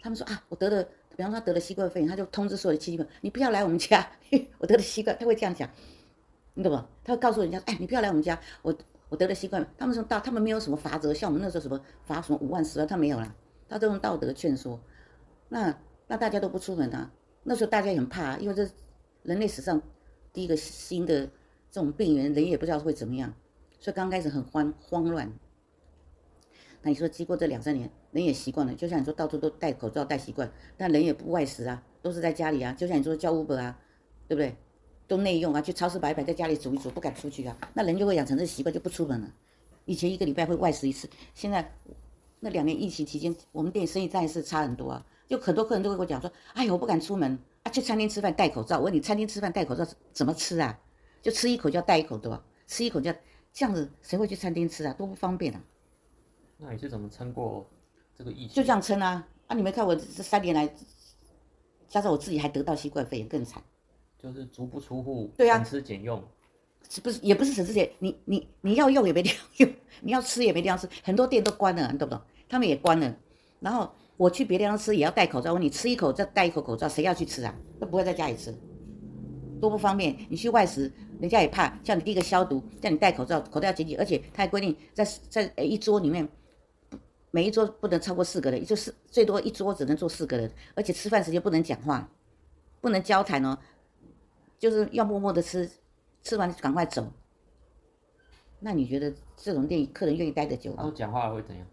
[0.00, 0.84] 他们说啊，我得了，
[1.16, 4.08] 比方说他得了新冠肺炎，他就通知所有的亲戚朋友，你不要来我们家，
[4.58, 5.68] 我得了新冠，他会这样讲，
[6.54, 6.86] 你懂吗？
[7.02, 8.72] 他会告诉人家，哎，你不要来我们家，我
[9.08, 9.68] 我得了新冠。
[9.76, 13.34] 他们说道他们没有什么罚则，像我们那时候什么罚什么五万十万，他没有了，
[13.68, 14.78] 他都用道德劝说。
[15.48, 18.68] 那那大家都不出门啊，那时候大家也很怕，因为这
[19.22, 19.80] 人类史上
[20.32, 21.30] 第一个新的。
[21.70, 23.34] 这种病源，人也不知道会怎么样，
[23.80, 25.28] 所以刚开始很慌慌乱。
[26.82, 33.76] 那你说经过这两三年，人也习惯了，就像你说到处都戴口罩戴习惯，但人也不外食啊，都是在家里啊，就像你说叫 Uber 啊，
[34.28, 34.54] 对不对？
[35.08, 39.34] 都内用啊，去超市摆摆，在家里煮一煮，不敢出去啊，那人就会养成这习惯，就不出门了。
[39.84, 41.72] 以前一个礼拜会外食一次，现在
[42.38, 48.78] 那两年疫情期间，我们店生意再是差很多啊，就很多客人都会跟我讲说，哎呦，我不敢出门啊，去餐厅吃饭戴口罩。
[48.78, 50.78] 我问你，餐厅吃饭戴口罩怎么吃啊？
[51.22, 53.16] 就吃一口就要戴一口的吧，吃一口就要
[53.52, 54.92] 这样子，谁会去餐厅吃啊？
[54.92, 55.60] 多不方便啊！
[56.58, 57.68] 那你是怎么撑过
[58.16, 58.56] 这个疫情？
[58.56, 59.26] 就这样撑啊！
[59.46, 60.72] 啊，你没看我这三年来，
[61.88, 63.62] 加上我自己还得到新冠肺炎更惨，
[64.18, 66.22] 就是足不出户，对啊，省吃俭用，
[66.88, 69.70] 是不是也不是省吃俭，你你你要用也没地方用，
[70.02, 72.22] 你要吃也没地方吃，很多店都关了，你懂不懂？
[72.48, 73.16] 他们也关了，
[73.60, 77.54] 然后我去别地方吃也要戴口罩，我你吃一口再戴一口口罩，谁要去吃啊？
[77.80, 78.54] 都不会在家里吃。
[79.60, 86.28] 多不方便，你去外食，人家也怕，叫你第一个消毒，叫你戴口罩，口罩要紧紧，而且他还规定在在一桌里面，
[87.30, 92.08] 每一桌不能超过四个人，就是最多一桌只能坐四个人，而且吃饭时间不能讲话，
[92.80, 93.58] 不能交谈哦，
[94.58, 95.68] 就是要默默的吃，
[96.22, 97.10] 吃完赶快走。
[98.60, 100.82] 那你觉得这种店客人愿意待得久吗？
[100.84, 101.66] 他讲话会怎样？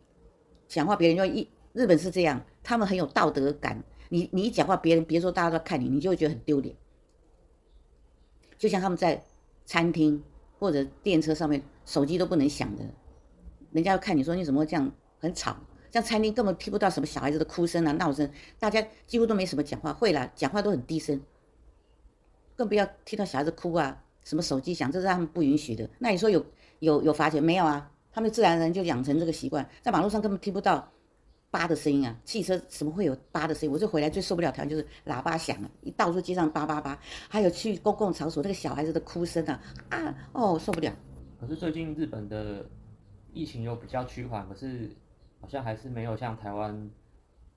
[0.68, 6.76] 讲话别人就一日本是这样，他们很有道德感，你你一讲话，别人别说大家都看你，你就会觉得很丢脸。
[8.58, 9.24] 就像他们在
[9.66, 10.22] 餐厅
[10.60, 12.84] 或者电车上面，手机都不能响的，
[13.72, 15.56] 人家要看你说你怎么会这样很吵，
[15.92, 18.30] 像餐厅根本听不到什么小孩子的哭声啊、闹声，
[18.60, 21.20] 大家几乎都没什么讲话，会啦，讲话都很低声，
[22.56, 25.90] 更不要听到小孩子哭啊，什么手机响，这是他们不允许的。
[26.00, 26.46] 那你说有
[26.80, 27.92] 有有罚钱没有啊？
[28.12, 30.92] 他们自然而然就养成这个习惯，在马路上根本听不到。
[31.52, 33.74] 叭的声音啊，汽车怎么会有叭的声音？
[33.74, 36.98] 我就回来最受不了条件就是喇叭响了，一到处街上叭叭叭，
[37.30, 40.92] 还有去公共场所那个小孩子的哭声啊啊哦受不了。
[41.40, 42.66] 可是最近日本的
[43.34, 44.90] 疫情又比较趋缓，可是
[45.42, 46.90] 好像还是没有像台湾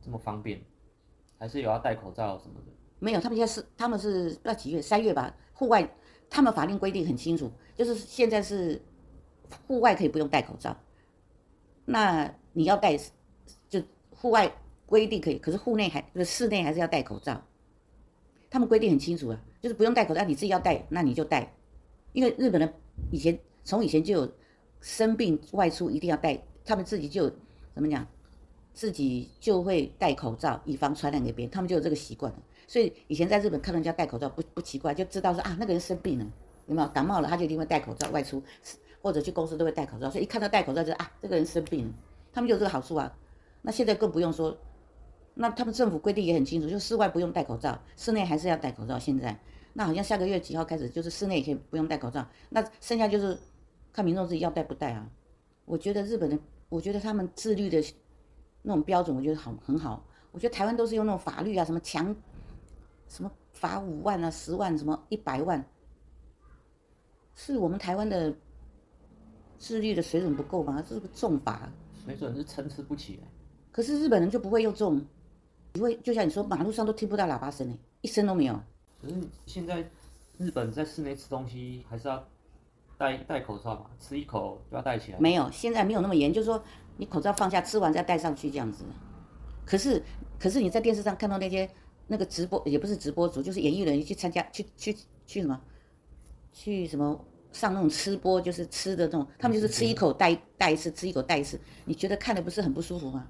[0.00, 0.60] 这么方便，
[1.38, 2.72] 还是有要戴口罩什么的。
[2.98, 5.88] 没有，他们现在是他们是不知道几月三月吧，户外
[6.28, 8.82] 他们法令规定很清楚，就是现在是
[9.68, 10.76] 户外可以不用戴口罩，
[11.84, 13.04] 那你要戴，就
[14.24, 14.50] 户外
[14.86, 17.42] 规定可以，可是户内还就是室内还是要戴口罩。
[18.48, 21.52] 他们规定很清楚啊，就是不用戴口罩，你自己要戴，那你就戴。
[22.14, 22.72] 因为日本人
[23.10, 24.32] 以前从以前就有
[24.80, 27.28] 生病外出一定要戴，他们自己就
[27.74, 28.06] 怎么讲，
[28.72, 32.32] 自己就会戴口罩，以防传染给别人，他们就有这个习惯。
[32.66, 36.26] 所以以前在日本看人家戴口罩不不奇怪，就知道说啊那个人生病了，
[36.64, 38.42] 有没有感冒了，他就一定会戴口罩外出，
[39.02, 40.08] 或者去公司都会戴口罩。
[40.08, 41.92] 所以一看到戴口罩就啊这个人生病了，
[42.32, 43.14] 他们就有这个好处啊。
[43.66, 44.56] 那现在更不用说。
[45.36, 48.96] 那他们政府规定也很清楚，就室外不用戴口罩，室内还是要戴口罩。
[48.96, 49.36] 现在，
[49.72, 52.24] 那好像下个月几号开始，就是室内也可以不用戴口罩。
[52.50, 53.36] 那剩下就是
[53.92, 55.10] 看民众自己要戴不戴啊。
[55.64, 57.82] 我觉得日本的，我觉得他们自律的
[58.62, 60.06] 那种标准，我觉得好很好。
[60.30, 62.14] 我觉得台湾都是用那种法律啊，什么强，
[63.08, 65.68] 什么罚五万啊、十万、什么一百万，
[67.34, 68.32] 是我们台湾的
[69.58, 70.80] 自律的水准不够吗？
[70.88, 71.68] 这是个重罚，
[72.04, 73.18] 水准是参差不齐。
[73.74, 75.04] 可是日本人就不会用这种。
[75.72, 78.54] 你会就像你说，马路上都听不到喇叭声呢，一声都没有。
[79.02, 79.84] 可是现在
[80.38, 82.24] 日本在室内吃东西还是要
[82.96, 85.18] 戴戴口罩嘛，吃一口就要戴起来。
[85.18, 86.62] 没有，现在没有那么严，就是说
[86.96, 88.84] 你口罩放下，吃完再戴上去这样子。
[89.66, 90.00] 可是，
[90.38, 91.68] 可是你在电视上看到那些
[92.06, 95.60] 那个直播，也不是直播主，就是演艺人员去参加去去去什么，
[96.52, 103.26] 去什么上那种吃播，就是吃的那种，他们就是吃一口戴戴一次，吃一口戴一次，你觉得看的不是很不舒服吗？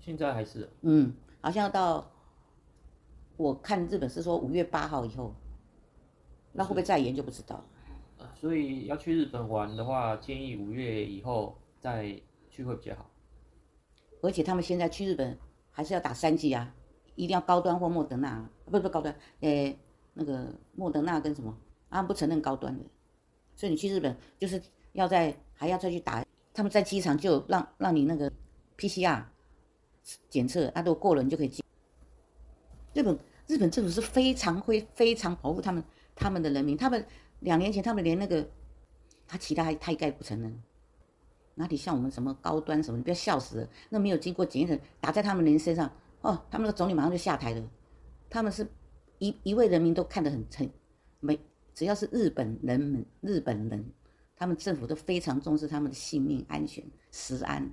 [0.00, 2.10] 现在还是，嗯，好像到
[3.36, 5.34] 我看日本是说五月八号以后，
[6.52, 7.62] 那会不会再延就不知道。
[8.34, 13.10] 所以要去日本玩的话，建议五月以后再去会比较好。
[14.22, 15.38] 而且他们现在去日本
[15.70, 16.74] 还是要打三剂啊，
[17.14, 19.78] 一定要高端或莫德纳，不是不是高端，诶，
[20.14, 21.54] 那个莫德纳跟什么，
[21.90, 22.84] 他们不承认高端的，
[23.54, 24.60] 所以你去日本就是
[24.92, 28.32] 要在还要再去打，他们在机场就让让你那个
[28.78, 29.24] PCR。
[30.28, 31.64] 检测，他都过了，你就可以进。
[32.92, 35.82] 日本日本政府是非常会非常保护他们
[36.14, 36.76] 他们的人民。
[36.76, 37.04] 他们
[37.40, 38.48] 两年前他们连那个
[39.28, 40.62] 他其他他一概不承认，
[41.54, 42.96] 哪里像我们什么高端什么？
[42.96, 45.90] 你不要笑死了，那没有经过检验的打在他们人身上，
[46.22, 47.70] 哦，他们那个总理马上就下台了。
[48.28, 48.66] 他们是
[49.18, 50.70] 一一位人民都看得很很
[51.20, 51.38] 没，
[51.74, 53.84] 只要是日本人们日本人，
[54.36, 57.70] 他们政府都非常重视他们的性命安全、食安，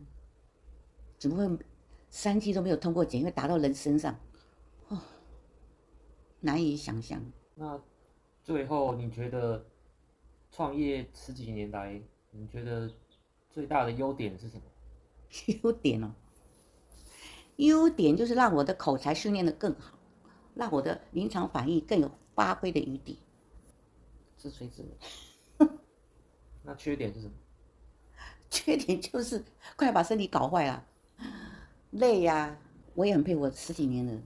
[1.17, 1.65] 怎么会？
[2.09, 4.17] 三剂都没有通过检验，会打到人身上，
[4.87, 4.99] 哦，
[6.39, 7.21] 难以想象。
[7.55, 7.79] 那
[8.43, 9.65] 最后你觉得
[10.51, 12.89] 创业十几年来，你觉得
[13.49, 14.63] 最大的优点是什么？
[15.63, 16.11] 优点哦，
[17.57, 19.97] 优点就是让我的口才训练的更好，
[20.55, 23.19] 让我的临场反应更有发挥的余地。
[24.37, 25.67] 自吹自擂。
[26.63, 27.33] 那缺点是什么？
[28.49, 29.43] 缺点就是
[29.75, 30.85] 快把身体搞坏了。
[31.91, 32.57] 累呀、啊，
[32.95, 34.21] 我也很佩服，我十几年了，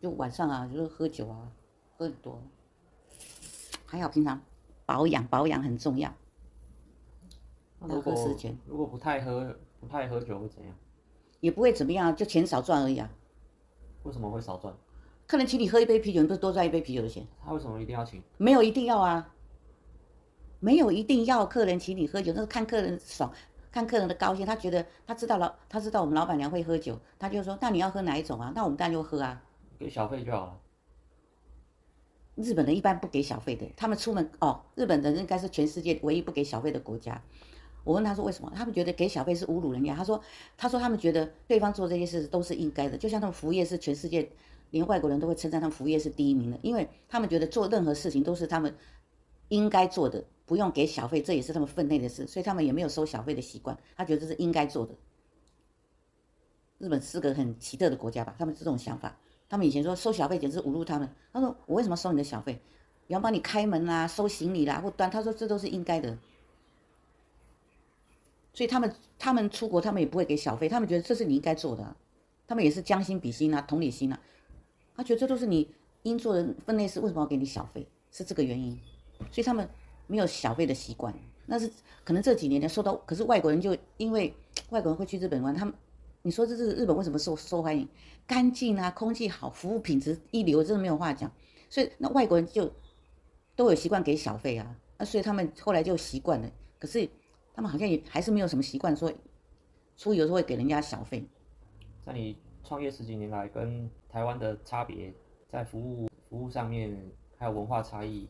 [0.00, 1.50] 就晚上啊，就是喝酒啊，
[1.96, 2.40] 喝很多，
[3.86, 4.40] 还好平常
[4.86, 6.14] 保养保养很重要。
[7.80, 8.14] 如果
[8.66, 10.74] 如果不太喝不太喝酒会怎样？
[11.40, 13.08] 也不会怎么样，就钱少赚而已啊。
[14.02, 14.74] 为什么会少赚？
[15.26, 17.26] 客人请你喝一杯啤酒，你不是多赚一杯啤酒的钱？
[17.44, 18.22] 他为什么一定要请？
[18.38, 19.34] 没有一定要啊，
[20.58, 23.32] 没有一定要客人请你喝酒，那是看客人爽。
[23.70, 28.52] 看客人的高兴，他觉得他知道老，他知道我们老板娘会喝酒，他就说：“那你要喝哪一种啊？
[28.54, 29.42] 那我们当然就喝啊，
[29.78, 30.58] 给小费就好了。”
[32.36, 37.20] 日本人一般不给小费的，他们出门哦，日本人应该是全世界唯一不给小费的国家。
[37.84, 38.52] 我问他说为什么？
[38.54, 39.94] 他们觉得给小费是侮辱人家。
[39.94, 40.20] 他说
[40.56, 44.30] ：“他说他们觉得对方做这些事都是应该的，就像他们服务业是全世界
[44.70, 48.74] 连外国人都会称赞他们服务业是第一名的，因为他们觉得做任何事情都是他们
[49.48, 53.78] 应该做的。”不用给小费，这也是他们分内的事，所以他们也没有收小费的习惯。
[53.94, 54.94] 他觉得这是应该做的。
[56.78, 58.34] 日本是个很奇特的国家吧？
[58.38, 59.14] 他们这种想法，
[59.48, 61.06] 他们以前说收小费简直侮辱他们。
[61.32, 62.58] 他说：“我为什么收你的小费？
[63.08, 66.16] 要帮你开门啦、啊，收行李啦，或端。”他说：“这都是应该的。”
[68.54, 71.96] 所以他们他们出国，他们也不会给小费，他们觉得这是你应该做的。
[72.46, 74.18] 他们也是将心比心啊，同理心啊。
[74.96, 75.68] 他觉得这都是你
[76.04, 77.86] 应做的分内事，为什么要给你小费？
[78.10, 78.78] 是这个原因。
[79.30, 79.68] 所以他们。
[80.08, 81.14] 没有小费的习惯，
[81.46, 81.70] 那是
[82.02, 82.96] 可能这几年才受到。
[83.06, 84.34] 可是外国人就因为
[84.70, 85.72] 外国人会去日本玩，他们
[86.22, 87.88] 你说这是日本为什么受受欢迎？
[88.26, 91.30] 干净啊，空气好，服务品质一流，真的没有话讲。
[91.70, 92.70] 所以那外国人就
[93.54, 96.50] 都有习惯给小费啊，那所以他们后来就习惯了。
[96.78, 97.08] 可是
[97.54, 99.12] 他们好像也还是没有什么习惯说，
[99.96, 101.24] 出游时候会给人家小费。
[102.04, 105.12] 在你创业十几年来，跟台湾的差别
[105.50, 106.94] 在服务服务上面
[107.36, 108.26] 还有文化差异。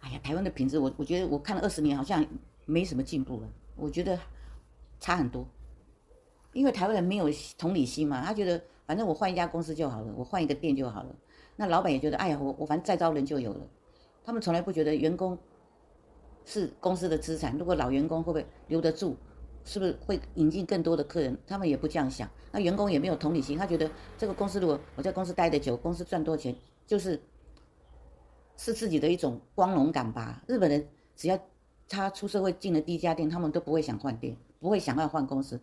[0.00, 2.24] 哎呀，台湾的品质，我我觉得我看了二十年，好像
[2.64, 3.48] 没什么进步了。
[3.74, 4.18] 我觉得
[5.00, 5.44] 差很多，
[6.52, 7.28] 因为台湾人没有
[7.58, 11.14] 同理心嘛，他觉得反正我换一家公司就好了，我换一个店就好了。
[11.56, 13.66] 那老板也觉得，哎呀，我我反正再招人就有了。
[14.24, 15.36] 他们从来不觉得员工
[16.44, 19.16] 是公司的资产，如果老员工会不会留得住，
[19.64, 21.36] 是不是会引进更多的客人？
[21.46, 22.30] 他们也不这样想。
[22.52, 26.54] 那员工也没有同理心，他觉得这个公司如果我在公司待得久，公司赚多钱，
[26.86, 27.20] 就是。
[28.56, 30.42] 是自己的一种光荣感吧。
[30.46, 31.38] 日本人只要
[31.88, 35.60] 他出社会进了第一家店，他们都不会想换店，不会想要换公司，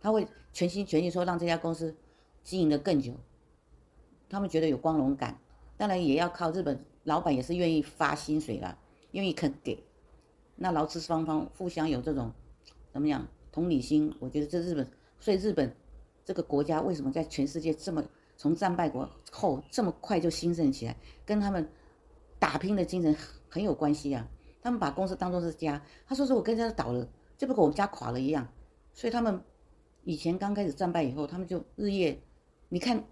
[0.00, 1.94] 他会全心全意说让这家公司
[2.42, 3.12] 经营得更久。
[4.28, 5.38] 他们觉得有光荣感，
[5.76, 8.78] 当然也要靠日本老板也是愿意发薪水啦，
[9.12, 9.84] 愿意肯给。
[10.56, 12.32] 那劳资双方互相有这种
[12.92, 14.14] 怎么样同理心？
[14.18, 15.74] 我觉得这日本，所以日本
[16.24, 18.04] 这个国家为什么在全世界这么
[18.36, 21.68] 从战败国后这么快就兴盛起来，跟他们。
[22.40, 23.14] 打拼的精神
[23.48, 24.26] 很有关系啊！
[24.62, 27.06] 他们把公司当做是家，他说是我跟人家倒了，
[27.38, 28.48] 就不跟我们家垮了一样。
[28.92, 29.40] 所以他们
[30.04, 32.20] 以前刚开始战败以后，他们就日夜，
[32.68, 33.04] 你看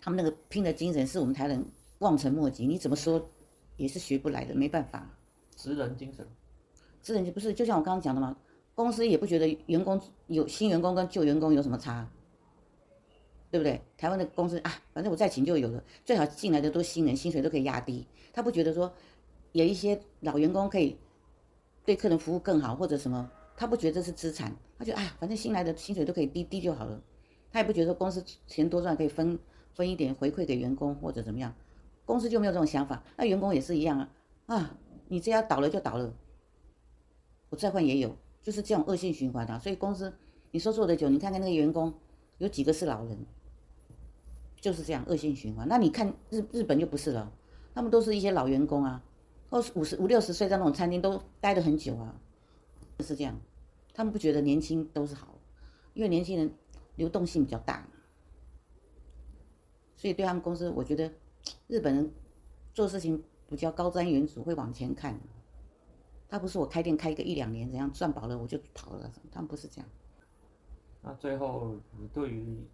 [0.00, 1.64] 他们那个拼的精神，是我们台人
[1.98, 2.66] 望尘莫及。
[2.66, 3.28] 你怎么说
[3.76, 5.10] 也是学不来的，没办法。
[5.56, 6.26] 职人精神，
[7.02, 8.36] 职人就不是，就像我刚刚讲的嘛，
[8.74, 12.08] 公司也不觉得员工有新员工跟旧员工有什么差。
[13.56, 13.80] 对不对？
[13.96, 15.82] 台湾的公司啊，反正我再请就有了。
[16.04, 18.06] 最好进来的都新人，薪水都可以压低。
[18.34, 18.92] 他不觉得说
[19.52, 20.98] 有一些老员工可以
[21.86, 24.54] 对客人服务更好或者什么，他不觉得这是资产。
[24.78, 27.02] 他觉得哎，反正新来的薪水都可以低低就好了。
[27.50, 29.38] 他也不觉得公司钱多赚可以分
[29.72, 31.54] 分一点回馈给员工或者怎么样。
[32.04, 33.02] 公司就没有这种想法。
[33.16, 34.10] 那员工也是一样啊
[34.44, 36.12] 啊，你这家倒了就倒了，
[37.48, 39.58] 我再换也有，就是这种恶性循环的啊。
[39.58, 40.12] 所以公司
[40.50, 41.94] 你说做的久，你看看那个员工
[42.36, 43.16] 有几个是老人。
[44.66, 45.68] 就是这样恶性循环。
[45.68, 47.32] 那你看日日本就不是了，
[47.72, 49.00] 他们都是一些老员工啊，
[49.48, 52.20] 或五十五六十岁在那种餐厅都待得很久啊，
[52.98, 53.38] 就是这样。
[53.94, 55.38] 他们不觉得年轻都是好，
[55.94, 56.52] 因为年轻人
[56.96, 57.86] 流动性比较大，
[59.96, 61.12] 所以对他们公司，我觉得
[61.68, 62.10] 日本人
[62.74, 65.16] 做事情比较高瞻远瞩，会往前看。
[66.28, 69.88] 他不是我开店开个一两年，怎样赚饱了我就跑了，他们不是这样。
[71.02, 72.66] 那最后你对于？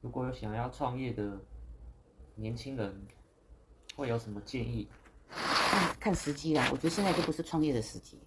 [0.00, 1.38] 如果有想要创业的
[2.36, 3.06] 年轻人，
[3.96, 4.88] 会有什么建议？
[5.28, 8.18] 看看时机啦，我觉得现在就不是创业的时机。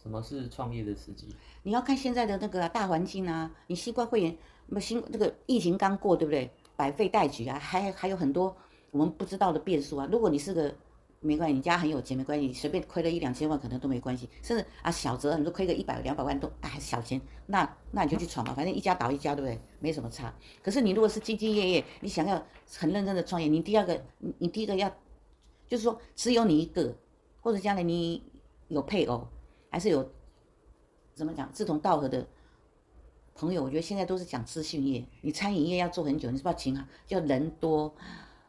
[0.00, 1.34] 什么是创业的时机？
[1.64, 4.38] 你要看现在的那个大环境啊，你新冠肺炎，
[4.68, 6.50] 不新这个疫情刚过，对不对？
[6.76, 8.56] 百废待举啊，还还有很多
[8.92, 10.08] 我们不知道的变数啊。
[10.10, 10.72] 如果你是个
[11.20, 19.60] 没关系，你家很有钱没关系，你随便亏了一两千万可能都没关系，甚至啊小则你说亏个一百两百万都哎小钱，那那你就去闯吧，反正一家倒一家，对不对？
[19.80, 20.32] 没什么差。
[20.62, 24.00] 可是你如果是兢兢业业，你想要很认真的创业，你第二个
[24.38, 24.88] 你第一个要，
[25.66, 26.94] 就是说只有你一个，
[27.40, 28.22] 或者将来你
[28.68, 29.26] 有配偶，
[29.70, 30.08] 还是有
[31.14, 32.24] 怎么讲志同道合的
[33.34, 37.92] 朋友，我觉得现在都是讲资讯业，你餐饮业要做很久，你是不是要请好，要人多，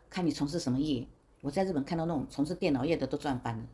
[0.08, 1.08] 看你从事什么业。
[1.42, 3.66] 我在日本看到那种从事电脑业的都赚翻了，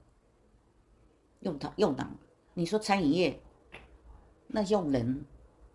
[1.39, 2.08] 用他用脑。
[2.54, 3.39] 你说餐饮业，
[4.47, 5.25] 那用人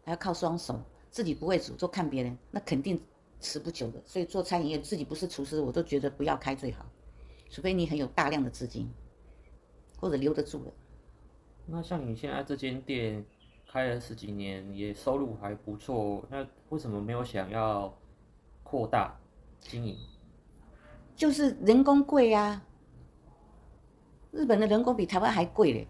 [0.04, 3.00] 还要靠双手，自己不会煮，就看别人，那肯定
[3.40, 4.00] 持不久的。
[4.06, 6.86] 所以做餐饮业自己不是厨师，我都觉得不要开最好，
[7.50, 8.88] 除非你很有大量的资金，
[9.98, 10.72] 或者留得住的。
[11.66, 13.24] 那像你现在这间店
[13.68, 17.92] 开了十几年，也收入还不错，那为什么没有想要
[18.62, 19.18] 扩大
[19.58, 19.98] 经营？
[21.14, 22.62] 就是人工贵呀、啊，
[24.32, 25.88] 日本的人工比台湾还贵嘞，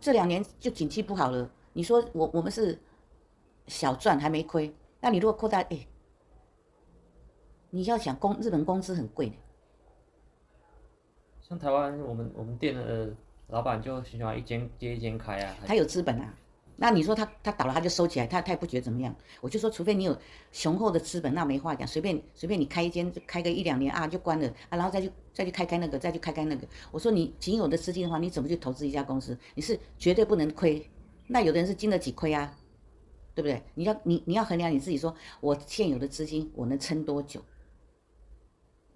[0.00, 1.50] 这两年就景气不好了。
[1.72, 2.78] 你说我我们是
[3.66, 5.86] 小赚还没亏，那你如果扩大，哎，
[7.70, 9.36] 你要想工日本工资很贵的，
[11.40, 13.14] 像台湾我们我们店的
[13.48, 16.34] 老板就喜欢一间接一间开啊，他有资本啊。
[16.82, 19.14] 那你说他他倒了他就收起来，他他也不觉得怎么样。
[19.42, 20.16] 我就说，除非你有
[20.50, 26.66] 雄厚的资本，那没话讲，随便随便你开一间，开个一两年啊就关了啊，然后再去再去开开那个，再去开开那个。
[26.90, 29.36] 我说你仅有的资金的话，你怎么去投资一家公司？
[29.54, 30.82] 你是绝对不能亏。
[31.26, 32.56] 那有的人是经得起亏啊，
[33.34, 33.62] 对不对？
[33.74, 37.42] 你要你你要衡量你自己说，说我现有的资金我能撑多久？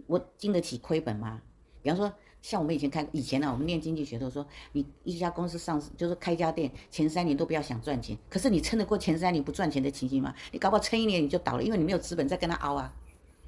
[0.07, 1.43] 我经得起亏本吗？
[1.82, 2.11] 比方说。
[2.45, 8.14] 像我们以前开以前呢、我们念经济学都说，你一家公司上市就是开家店，前三年都不要想赚钱。
[8.28, 10.34] 可是你撑得过前三年不赚钱的情形吗？
[10.53, 12.92] 你搞不好撑一年你就倒了，因为你没有资本再跟他熬啊。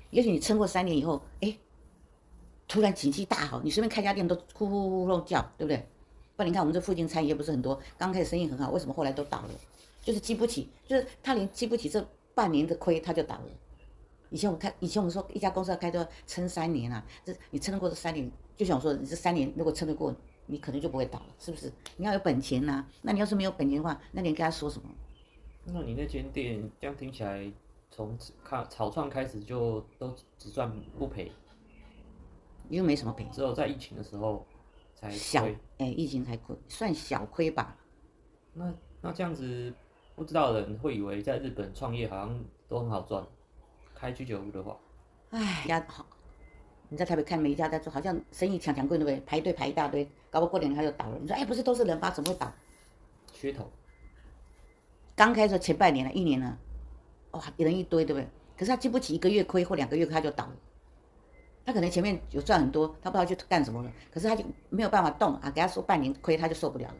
[0.08, 1.54] 也许你撑过三年以后，哎，
[2.66, 5.76] 突然景气大好，你随便开家店都呼呼呼呼叫，对不对？
[6.34, 9.50] 不然你看我们这附近餐饮业不是很多，刚开始生意很好，为什么后来都倒了？
[10.00, 12.02] 就是经不起，就是他连经不起这
[12.34, 13.48] 半年的亏他就倒了。
[14.30, 18.32] 以前我们开，以前我们说一家公司要开都要撑三年啊，这你撑得过这三年？
[18.56, 20.14] 就想说，你这三年如果撑得过，
[20.46, 21.72] 你可能就不会倒了，是不是？
[21.96, 24.88] 你要有本钱呐、啊，那你要是没有本钱的话，那你跟他说什么？
[25.64, 27.52] 那你那间店这样听起来，
[27.90, 31.32] 从看草创开始就都只赚不赔，
[32.68, 34.46] 又没什么赔，只有在疫情的时候
[34.94, 35.44] 才小
[35.78, 37.76] 哎，疫情才亏，算小亏吧。
[38.54, 39.74] 那那这样子，
[40.14, 43.26] 不知道的人会以为在日本创业好像都很好赚，
[43.94, 44.78] 开居酒屋的话，
[45.30, 46.06] 哎呀好，
[46.88, 49.20] 你在台北看每一家在做，好像生意强强贵对不对？
[49.26, 51.18] 排队排一大堆，搞不过两年他就倒了。
[51.20, 52.10] 你说哎，不是都是人吧？
[52.10, 52.52] 怎么会倒？
[53.34, 53.70] 噱头。
[55.14, 56.58] 刚开始前半年了，一年了，
[57.32, 58.28] 哇，人一堆，对不对？
[58.56, 60.52] 可是他经不起一个月亏或两个月亏，他就倒了。
[61.64, 65.50] 他可能前面有赚很多，他不知道去干什么了，可是他就没有办法动啊。
[65.50, 66.94] 给他说半年亏，他就受不了了。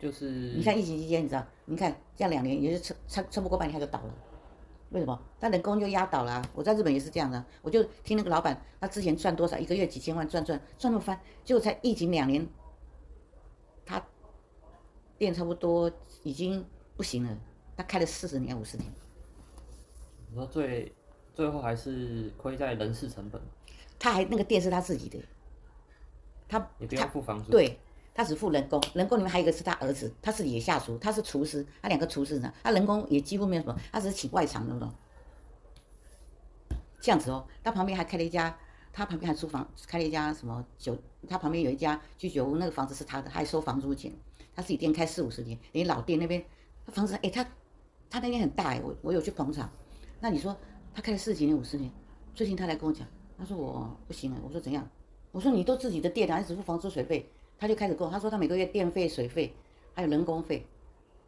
[0.00, 4.14] 就是你看疫情期间，你知道，你看这样两年也就撑撑撑不过半年，他就倒了。
[4.90, 5.20] 为什么？
[5.40, 6.50] 他人工就压倒了啊。
[6.54, 12.46] 我在日本也是这样的，我就听那个老板，他之前赚多少，一个月几千万赚赚赚那么翻，结果才疫情两年，
[13.84, 14.04] 他
[15.16, 15.90] 店差不多
[16.22, 16.64] 已经。
[16.98, 17.38] 不行了，
[17.76, 18.92] 他开了四十年五十年。
[20.28, 20.92] 你说最
[21.32, 23.40] 最后还是亏在人事成本。
[24.00, 25.16] 他还那个店是他自己的，
[26.48, 27.52] 他也不要付房租。
[27.52, 27.78] 对，
[28.18, 34.92] 他只付人工，人工里面还有一个是他儿子，他自己也下厨，他是厨师，他两个厨师呢，他人工也几乎没有什么，他只是请外场那种。
[37.00, 38.58] 这样子哦，他旁边还开了一家，
[38.92, 40.98] 他旁边还租房开了一家什么酒，
[41.28, 44.12] 他旁边有一家居酒屋，那个房子是他的，还收房租钱，
[44.52, 46.44] 他自己店开四五十年，连老店那边。
[46.84, 47.44] 他房子哎，他
[48.10, 49.70] 他那边很大哎，我我有去捧场。
[50.18, 50.56] 那你说
[50.92, 51.88] 他开了四十几年、五十年，
[52.34, 53.06] 最近他来跟我讲，
[53.38, 54.40] 他说我不行了。
[54.42, 54.84] 我说怎样？
[55.30, 57.30] 我说你都自己的店啊，还只付房租水费？
[57.58, 59.54] 他就开始跟我，他说他每个月电费、水费
[59.94, 60.66] 还有人工费。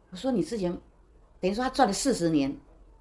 [0.09, 0.71] 我说你之前
[1.39, 2.49] 等于说他赚了四十年，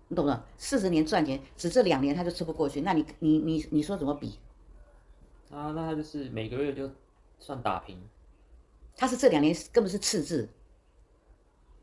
[0.09, 0.41] 你懂不懂？
[0.57, 2.81] 四十年赚钱，只这两年他就吃不过去。
[2.81, 4.39] 那你你你你说怎么比？
[5.51, 6.91] 啊，那他就是每个月就
[7.39, 7.99] 算打平。
[8.97, 10.49] 他是这两年根本是赤字。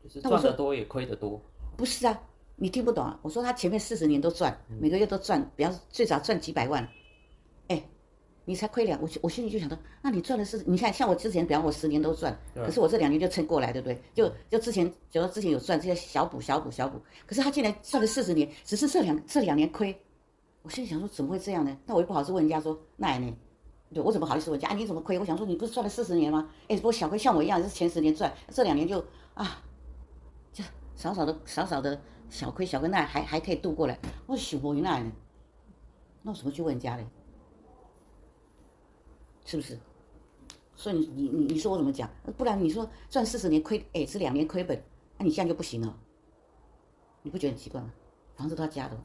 [0.04, 1.42] 就是赚得多也亏得多，
[1.76, 2.22] 不是啊，
[2.54, 3.18] 你听不懂啊。
[3.20, 6.92] 我说他前面四十年都赚，每个月都赚，比方说最少赚几百万，哎，
[8.48, 14.02] 你才亏两，我我心里就想到，那你赚的是，你看像我之前，比方我十年都赚，可是我这两年就撑过来，对不对？
[14.14, 19.94] 就就之前，假如之前有赚这些小补小补小补，可是他竟然赚了四十年，只是这两这两年亏，
[20.62, 21.76] 我心里想说怎么会这样呢？
[21.84, 23.36] 那我又不好意思问人家说，那呢？
[23.92, 24.76] 对我怎么好意思问人家啊？
[24.76, 25.18] 你怎么亏？
[25.18, 26.50] 我想说你不是赚了四十年吗？
[26.68, 29.62] 哎，不过小亏像我一样是前十年赚，这两年就啊。
[30.50, 30.64] 就
[30.96, 33.98] 少少的少少的小亏小亏，那还还可以度过来。
[34.26, 35.12] 我想不明白呢，
[36.22, 37.06] 那我怎么去问人家呢？
[39.48, 39.78] 是不是？
[40.76, 42.10] 所以你你你你说我怎么讲？
[42.36, 44.80] 不然你说赚四十年亏，哎，是两年亏本，
[45.16, 45.98] 那你现在就不行了。
[47.22, 47.90] 你不觉得很奇怪吗？
[48.36, 48.96] 房子都他家的。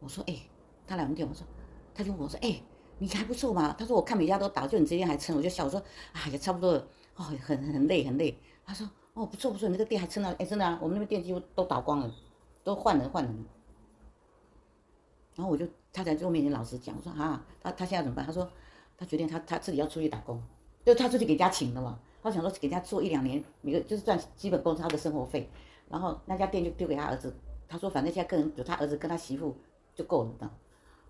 [0.00, 0.36] 我说哎，
[0.84, 1.46] 他来我们店，我说，
[1.94, 2.60] 他就问我说哎，
[2.98, 3.72] 你还不错嘛？
[3.78, 5.80] 他说我看每家都倒，就你这边还撑，我就笑我说
[6.12, 6.80] 啊，也差不多了，
[7.14, 8.36] 哦，很很累很累。
[8.66, 8.90] 他说。
[9.14, 12.12] 哦，不错不错，你那个店还撑了，哎，真的啊，我们那边店几乎都倒光了，
[12.64, 13.44] 都换人换人。
[15.36, 18.26] 然后我就他在我面前老实讲，我说啊，他他现在怎么办？
[18.26, 18.50] 他说
[18.96, 20.42] 他决定他他自己要出去打工，
[20.84, 21.98] 就他出去给家请的嘛。
[22.22, 25.50] 他想说给家做一两年，每个就是赚基本工资他的生活费，
[25.88, 27.34] 然后那家店就丢给他儿子。
[27.68, 29.56] 他说反正现在个人有他儿子跟他媳妇
[29.94, 30.50] 就够了的。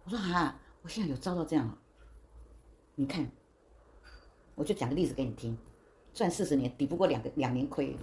[0.05, 1.79] 我说啊，我现在有招到这样了，
[2.97, 3.31] 你看，
[4.55, 5.57] 我就讲个例子给你听。
[6.13, 7.97] 赚四十年抵不过两个两年亏，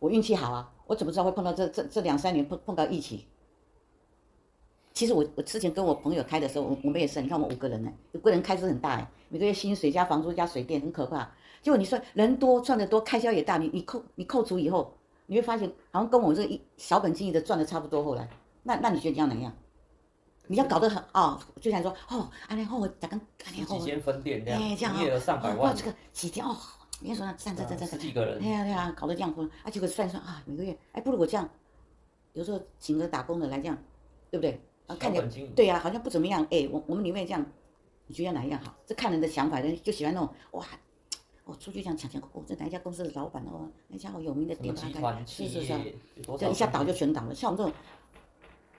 [0.00, 0.72] 我运气好啊！
[0.86, 3.24] 我怎么知道会碰到这这这两三年碰碰到疫情？
[4.98, 11.30] 其实我我之前跟我朋友开的时候，我我们也是，你看我们五个人呢，五个人开支很大哎，每个月薪水加房租加水电很可怕。
[11.62, 14.92] 结果你说人多赚的多，开销也大，你你扣你扣除以后，
[15.26, 18.02] 你会发现好像跟我这一小本经营的赚的差不多。
[18.02, 18.28] 后来，
[18.64, 19.52] 那那你觉得你要哪样？
[20.48, 23.22] 你要搞得很哦，就像说哦，啊然后我咋跟啊
[23.56, 26.56] 然后几间分店这样，哎这样营业额上百万，这个几天哦。
[26.98, 28.40] 你说站站站站站，几个人？
[28.40, 31.48] 对呀对呀，搞得这样混，啊结果算算啊，每个月哎不如我这样，
[32.32, 33.78] 有时候请个打工的来这样，
[34.32, 34.60] 对不对？
[34.88, 35.22] 啊看着
[35.54, 37.46] 对呀，好像不怎么样哎，我我们里面这样，
[38.06, 38.74] 你觉得哪一样好？
[38.84, 40.66] 这看人的想法，人就喜欢那种哇，
[41.44, 45.94] 我出去这样抢钱，哦这哪一家公司的老板哦，那家好有名的店，集团企业，是是是，
[46.38, 47.34] 这一下倒就全倒了。
[47.34, 47.80] 像我们这种，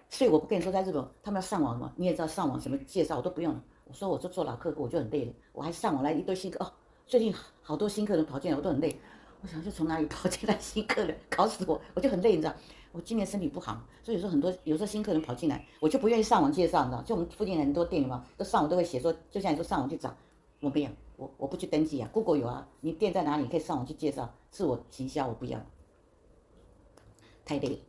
[0.10, 6.74] 所以我不跟你说，在日本他们要上网嘛，你也知道上网什么介绍我都不用了，我说我就做老客户我就很累了，我还上网来一堆新客哦。
[7.05, 8.99] 最近好多新客人跑进来，我都很累。
[9.41, 12.53] 我想就从哪里跑进来新客人，搞死我，我就很累，你知道？
[12.92, 17.02] 我今年身体不好，所以有时候很多有时候新客人跑进来，我就不愿意上网介绍，你知道？
[17.04, 20.16] 就我们附近很多店嘛，都上网都会写说，就像你说上网去找，
[20.60, 22.10] 我不要，我我不去登记啊。
[22.12, 23.44] Google 有啊，你店在哪里？
[23.44, 25.60] 你可以上网去介绍，自我行销，我不要，
[27.46, 27.82] 太累。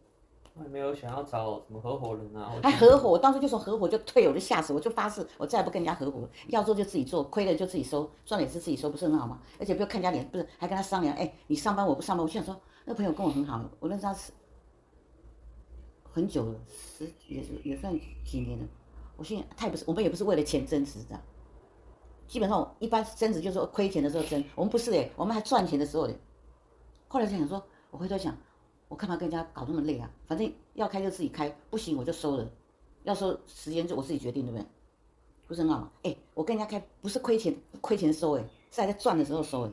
[0.54, 2.52] 我也没有想要找什么合伙人啊。
[2.62, 9.40] 还合伙，我当时就说合伙就退，我就吓死，我就发誓，我再也不跟人家合伙，要做就自己做，亏了就自己收，赚了也是自己收，不是很好吗？
[9.58, 14.32] 而且不要看人家脸，不是还跟他商量，哎，你上班我不上班，我想说那朋友跟我很好，我认识他是
[16.12, 18.64] 很久了，十也是也算几年了。
[19.16, 21.20] 我现在他也不是，我们也不是为了钱争执的，
[22.26, 26.14] 基本上一般争执就是说亏钱的时候争，我们不是哎，我们还赚钱的时候的。
[27.08, 28.36] 后来就想说，我回头想。
[28.88, 30.10] 我干嘛跟人家搞那么累啊？
[30.26, 32.50] 反正要开就自己开，不行我就收了。
[33.04, 34.66] 要收时间就我自己决定，对不对？
[35.46, 35.92] 不是很好吗？
[36.02, 39.70] 哎，我跟人家开不是亏钱，亏钱收哎，是还在赚的时候收哎。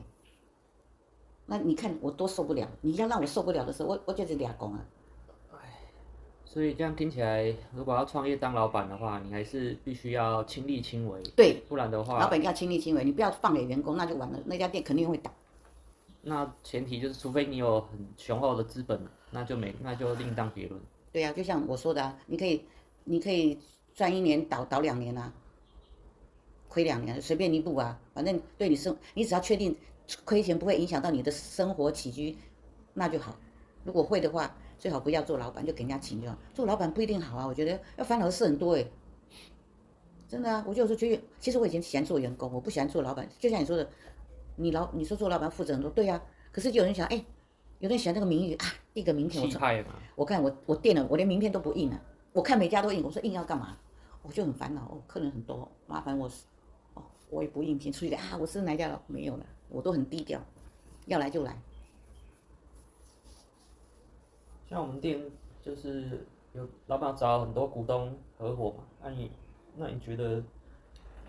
[1.46, 4.86] 那你看我多受不了，你要让我受不了的时候，我我就是俩工啊。
[6.48, 11.22] 哎，所以这样听起来，如果要创业当老板的话，你还是必须要亲力亲为。
[11.36, 15.30] 对，不然的话，老板要亲力亲为，你不要放给员工，那就完了，那家店肯定会倒。
[16.22, 20.80] 那前提就是，除非你有很雄厚的资本，那就没，那就另当别论。
[21.12, 22.62] 对呀、啊，就像我说的啊，你可以，
[23.04, 23.58] 你可以
[23.94, 25.32] 赚一年倒倒两年啊，
[26.68, 29.76] 亏两年随便你补啊，反正对你生，你只要确定
[30.24, 32.36] 亏钱不会影响到你的生活起居，
[32.94, 33.36] 那就好。
[33.84, 36.36] 如果会的话，最好不要做老板，就给人家请就好。
[36.54, 38.90] 做老板不一定好啊，我觉得要烦恼的事很多诶。
[40.28, 43.88] 真的啊，我就是觉得，其实我以前喜欢做员工，我不喜欢做老板，就像你说的。
[44.60, 47.24] 你老你说做老板负责很多，对呀、啊，可是就有人想，哎，
[47.78, 49.84] 有人喜欢那个名誉啊，印个名片，我说，
[50.16, 52.02] 我看我我垫了，我连名片都不印了，
[52.32, 53.78] 我看每家都印，我说印要干嘛？
[54.20, 56.28] 我就很烦恼哦，客人很多，麻烦我，
[56.94, 59.00] 哦，我也不印，先出去啊，我是哪家了？
[59.06, 60.40] 没有了，我都很低调，
[61.06, 61.56] 要来就来。
[64.68, 65.20] 像我们店
[65.62, 69.30] 就是有老板找很多股东合伙嘛，那你
[69.76, 70.42] 那你觉得？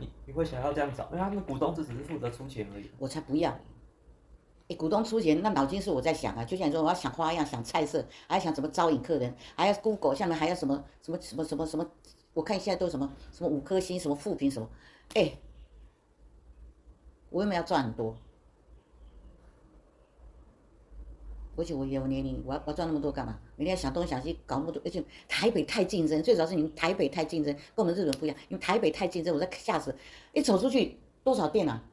[0.02, 1.04] 你你会想要这样找？
[1.08, 2.90] 因为他们股东只只是负责出钱而已。
[2.98, 3.52] 我才不要！
[4.70, 6.46] 哎，股东出钱，那脑筋是我在想啊。
[6.46, 11.86] 就像你说，我要想花样，想菜色，还要想怎么招引客人，还要 Google 下面还要什么什么什么什么什么？
[12.34, 14.70] 我看现在都什么什么五颗星，什么负评什么？
[15.16, 15.34] 哎，
[17.30, 18.16] 我又没有赚很多。
[21.60, 23.38] 而且我也有年龄，我要我要赚那么多干嘛？
[23.58, 28.38] 每天想东想西，搞那么多，而且台北太竞争，最主要是你们台北太竞争，跟我们日本不一样。
[28.48, 29.94] 因为台北太竞争，我在吓死。
[30.34, 31.84] 一走出去多少店啊？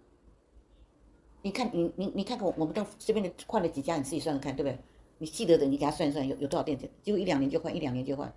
[1.42, 4.78] 你看你你你看看我们这这边的换了几家，你自己算算看，对不对？
[5.18, 6.78] 你记得的，你给他算一算，有有多少店？
[7.02, 8.32] 就一两年就换，一两年就换。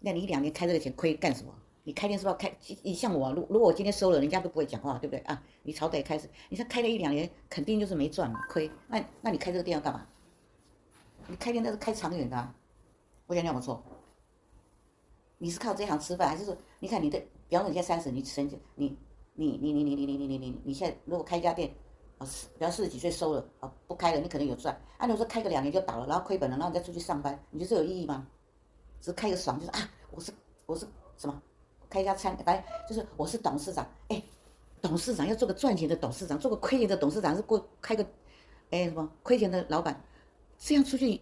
[0.00, 1.52] 那你一两年开这个钱亏干什么？
[1.88, 2.54] 你开店是不是要开？
[2.82, 5.42] 你像我，如如果我今天收了，人家都不会讲话，对不对啊？
[5.62, 8.70] 你朝歹开始，你说开了一两年，肯定就是没赚嘛，亏。
[8.88, 10.06] 那那你开这个店要干嘛？
[11.28, 12.54] 你开店那是开长远的啊，
[13.26, 13.82] 我讲你有没有错？
[15.38, 17.18] 你是靠这行吃饭，还是说，你看你的，
[17.48, 18.94] 比方说你现在三十，你成就你
[19.32, 21.74] 你你你你你你你你你你现在如果开一家店，
[22.18, 22.28] 啊，
[22.58, 24.78] 比方四十几岁收了，啊，不开了，你可能有赚。
[24.98, 28.26] 按理说开个两年就倒了，然后亏本了，然后你再出去上班，你觉得这有意义吗？
[29.00, 30.30] 只是开个爽，就是啊，我是
[30.66, 30.86] 我是
[31.16, 31.42] 什么？
[31.90, 34.22] 开一家餐，反正就是我是董事长，哎，
[34.80, 38.06] 董事长要做个赚钱的董事长，做个亏钱的董事长是过开个，
[38.70, 40.02] 哎什么亏钱的老板，
[40.58, 41.20] 这样出去，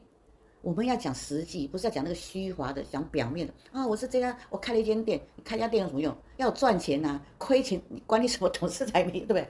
[0.63, 3.87] 我们要讲实际，不是要讲那个虚华的，讲表面的啊。
[3.87, 6.15] 我是这样，我开了一间店，开家店有什么用？
[6.37, 9.49] 要赚钱呐、啊，亏钱你管你什么董事长没，对不对？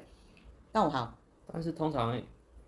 [0.72, 1.16] 那我好。
[1.50, 2.20] 但是通常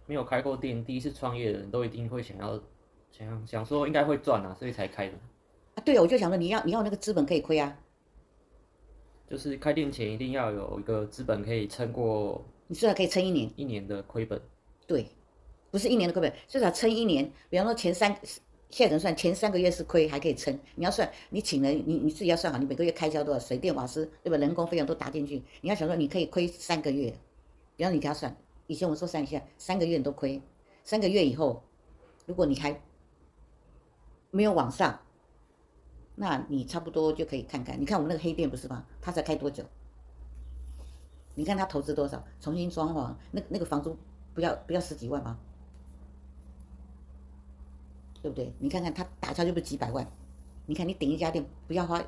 [0.06, 2.58] 没有开过店，第一次创业的人都一定会想要
[3.10, 5.14] 想想说应该会赚啊，所以才开的。
[5.74, 7.76] 啊，对，我就想说你要你要那个资本可以亏啊。
[9.28, 14.40] 就是开店前一定要有一个资本可以撑过，你至少可以撑一年，一年的亏本。
[14.86, 15.06] 对，
[15.70, 17.30] 不是一年的亏本，至少撑一年。
[17.50, 18.16] 比方说前三，
[18.70, 19.14] 现在怎么算？
[19.14, 20.58] 前三个月是亏还可以撑。
[20.76, 24.38] 你要算，你请人，你你自己要算好，你每个月开销多少，水电瓦斯对吧？
[24.38, 25.42] 人工费用都打进去。
[25.60, 27.12] 你要想说你可以亏三个月，
[27.76, 28.34] 比方你给他算，
[28.66, 30.40] 以前我说算一下，三个月你都亏，
[30.84, 31.62] 三个月以后，
[32.24, 32.80] 如果你还
[34.30, 34.98] 没有往上。
[36.20, 38.84] 那你差不多就可以看看，你看我们那个黑店不是吗？
[39.00, 39.62] 他才开多久？
[41.36, 42.24] 你看他投资多少？
[42.40, 43.96] 重新装潢，那那个房租
[44.34, 45.38] 不要不要十几万吗？
[48.20, 48.52] 对不对？
[48.58, 50.04] 你看看他打下就不几百万？
[50.66, 52.04] 你看你顶一家店不要花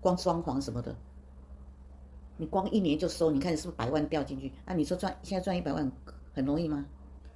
[0.00, 0.96] 光装潢什么的，
[2.38, 4.50] 你光一年就收，你看你是不是百万掉进去？
[4.66, 5.92] 那你说赚现在赚一百万
[6.34, 6.84] 很容易吗？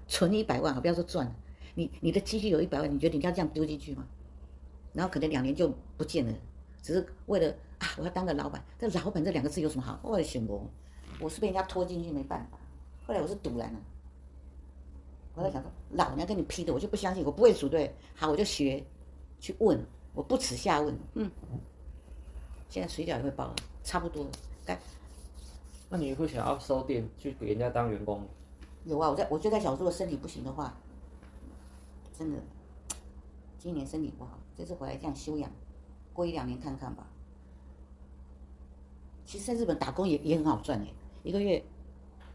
[0.09, 1.33] 存一百万啊，不要说赚，
[1.77, 4.05] 你你的积蓄有一百万，你觉得你要这样丢进去吗？
[4.97, 6.33] 然后可能两年就不见了，
[6.83, 8.65] 只是为了啊，我要当个老板。
[8.79, 10.01] 这老板这两个字有什么好？
[10.03, 10.59] 我的选择，
[11.21, 12.59] 我是被人家拖进去没办法。
[13.07, 13.79] 后来我是赌烂了，
[15.35, 17.95] 我在想说，老娘跟你批的，我就不相信，我不会组队。
[18.15, 18.83] 好，我就学，
[19.39, 19.79] 去问，
[20.15, 20.99] 我不耻下问。
[21.13, 21.31] 嗯，
[22.71, 24.27] 现在水饺也会包了，差不多
[24.65, 24.81] 该。
[25.91, 28.27] 那你会想要收店去给人家当员工？
[28.87, 30.75] 有啊，我在我就在想，如果身体不行的话，
[32.17, 32.39] 真的。
[33.59, 35.51] 今年身体不好，这次回来这样休养，
[36.13, 37.07] 过一两年看看吧。
[39.25, 41.63] 其实在日本打工也也很好赚诶，一个月。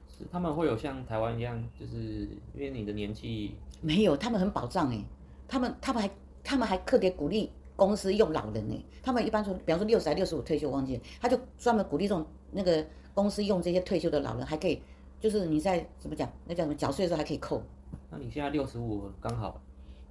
[0.07, 3.55] 是他们会有像台湾一样，就是因为你的年纪。
[3.81, 5.03] 没有，他们很保障哎，
[5.47, 6.11] 他们他们还
[6.43, 14.81] 他们还特别鼓励公司用老人哎，他们一般说，比方说六十还六十五退休，忘记了，他就专门鼓励这种那个公司用这些退休的老人，还可以，
[15.19, 17.63] 就是你在怎么讲，那叫什么缴税的时候还可以扣。
[18.09, 19.59] 那你现在六十五刚好。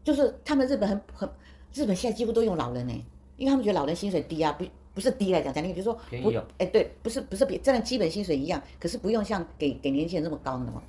[0.03, 1.31] 就是他们日本很很，
[1.73, 2.93] 日本现在几乎都用老人呢，
[3.37, 10.83] 因为他们觉得老人薪水低啊，不不是低来讲，讲你比如说不，哎对，不是不是比这样基本薪水一样，可是不用像给给年轻人这么高的嘛，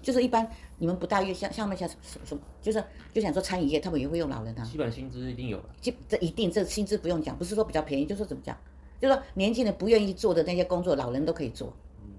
[0.00, 2.82] 就是一般你们不大约像像他们像什么什么，就是
[3.12, 8.56] 就想说餐饮业他们也会用老人啊，基本薪资一定有，基这一定这薪资不用讲，不是说比较便宜，就是说怎么讲，
[9.00, 11.72] 就是说年轻人不愿意做的那些工作，老人都可以做，
[12.02, 12.10] 嗯，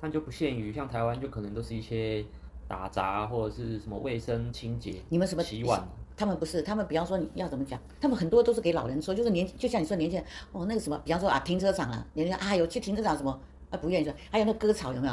[0.00, 2.24] 但就不限于像台湾就可能都是一些。
[2.68, 5.86] 打杂或者是什么卫生清洁，你们什么洗碗？
[6.16, 7.80] 他们不是，他们比方说你要怎么讲？
[8.00, 13.40] 他们很多都是给老人说，就是年，就像你说年轻人哦，那个什么，比方说啊，停车场啊，年轻人啊有去停车场什么
[13.70, 15.12] 啊不愿意说，还有那割草有没有？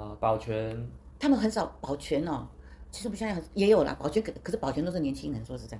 [0.00, 0.88] 啊，保全。
[1.18, 2.46] 他们很少保全哦，
[2.90, 5.78] 其实不像也有啦，保全可可是保全都是年轻人，说实在，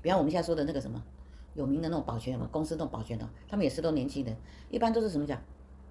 [0.00, 1.02] 比方我们现在说的那个什么
[1.54, 2.50] 有名的那种保全有没有？
[2.50, 4.36] 公司那种保全的，他们也是都年轻人，
[4.70, 5.40] 一般都是什么讲？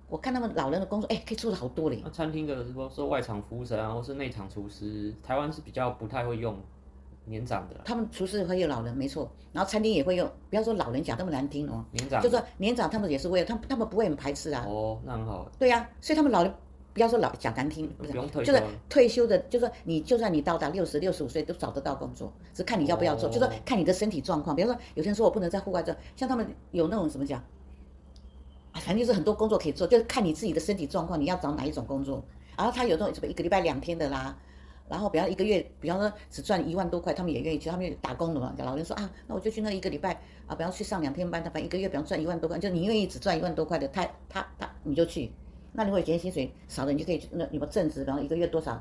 [0.09, 2.03] 我看他们老人的工作，哎，可以做的好多嘞。
[2.11, 6.55] 餐厅的说说外场服务生啊，或是内场厨师，台湾是比较不太会用
[7.25, 7.75] 年长的。
[7.85, 9.31] 他们厨师会有老人，没错。
[9.51, 11.85] 然后餐厅也会用，不要说老人讲那么难听哦。
[11.91, 12.21] 年长。
[12.21, 14.65] 就说年长，他们也是为了，他们他们不会很排斥啊。
[14.67, 15.49] 哦，那很好。
[15.59, 16.53] 对呀、啊，所以他们老人，
[16.93, 17.89] 不要说老讲难听。
[18.43, 24.55] 就是退休的，就是说你就算你到达六十六十五岁都找得到工作，只看你要不要做，哦、就是说看你的身体状况。
[24.55, 27.43] 比如说有些人说我不能在户外做，像他们有那种什么讲。
[28.73, 32.23] 反正就是很多工作可以做，就是看你自己的身体状况，你要找哪一种工作。
[32.57, 34.35] 然后他有那种什么一个礼拜两天的啦，
[34.89, 38.53] 然后比方一个月，比方说只赚一万多块，他们也愿意去，他们也打工的嘛。
[38.57, 40.13] 老人说啊，那我就去那一个礼拜
[40.45, 45.31] 啊，比方去上两天班，他反正一个月比方赚一万多块，就你愿意只赚一万多块的，他他他你就去。
[45.71, 48.79] 那如果嫌薪水少的，你就可以那你们正职，比方一个月多少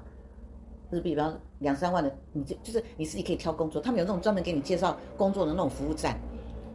[0.90, 3.80] 日币，比方两三万的，你就就是你自己可以挑工作。
[3.80, 6.18] 他们有那种专门给你介绍工作的那种服务站，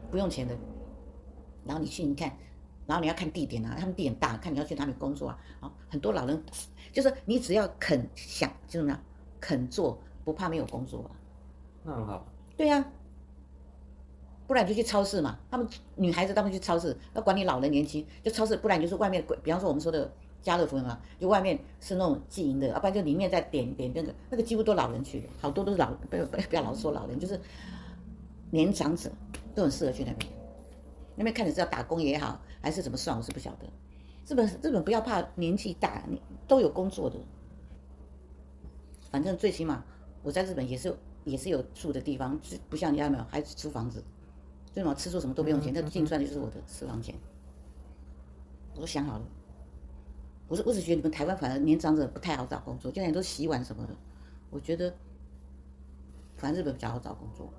[0.09, 0.55] 不用钱的。
[1.65, 2.32] 然后你去，你看。
[2.88, 5.38] 然后你要看地点啊，他们地点大，看你要去哪里工作啊。
[5.59, 6.41] 啊，很多老人
[6.93, 9.03] 就是你只要肯想，就是那样
[9.39, 11.11] 肯做，不怕没有工作啊。
[11.83, 12.25] 那很好。
[12.55, 12.85] 对呀、啊，
[14.47, 15.38] 不然就去超市嘛。
[15.49, 20.11] 他们女孩子他们去超市，要管你老人年轻，就超市，不然就是外面，比方说我们说的
[20.41, 27.39] 家乐福嘛，就外面是那种自营的，要不然就里面再点点那个，那个几乎都老人去的，好多都是老，不要不要老是说老人，就是
[28.51, 29.09] 年长者
[29.53, 30.31] 都很适合去那边。
[31.15, 33.67] 那边看你是要打工也好，还是怎么算，我是不晓得。
[34.27, 37.15] 日本日本不要怕年纪大，你都有工作的。
[39.18, 39.84] 反正最起码
[40.22, 42.39] 我在日本也是也是有住的地方，
[42.70, 44.03] 不像你家没有，还租房子，
[44.72, 47.15] 最起码吃住什么都不用钱，那净赚的就是我的私房钱。
[48.76, 49.26] 我都想好了，
[50.47, 53.95] 我是我只觉得你们台湾反而年长者不太好找工作，现在都洗碗什么的，
[54.51, 54.93] 我觉得
[56.36, 57.51] 反正日本比较好找工作。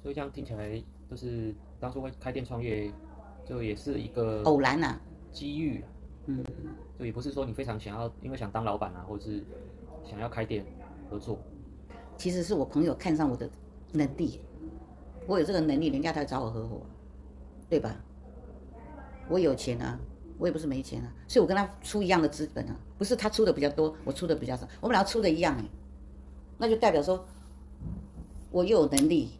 [0.00, 0.80] 所以这样听起来
[1.10, 1.52] 就是。
[1.80, 2.92] 当初会开店创业，
[3.44, 5.00] 就也是一个偶然呐，
[5.32, 5.84] 机遇，
[6.26, 6.44] 嗯，
[6.96, 9.42] 就也不是说你非常想要，因为想当老板啊，或者是
[10.04, 10.64] 想要开店
[11.10, 11.38] 合作。
[12.16, 13.48] 其实是我朋友看上我的
[13.92, 14.40] 能力，
[15.26, 16.82] 我有这个能力，人家才找我合伙，
[17.68, 17.96] 对吧？
[19.28, 19.98] 我有钱啊，
[20.38, 25.64] 我也不是没钱啊，所以我跟他出一样的资本啊，不是他出的比较多，我出的比较少，我们俩出的一样哎，
[26.58, 27.24] 那就代表说，
[28.50, 29.30] 我又有能力。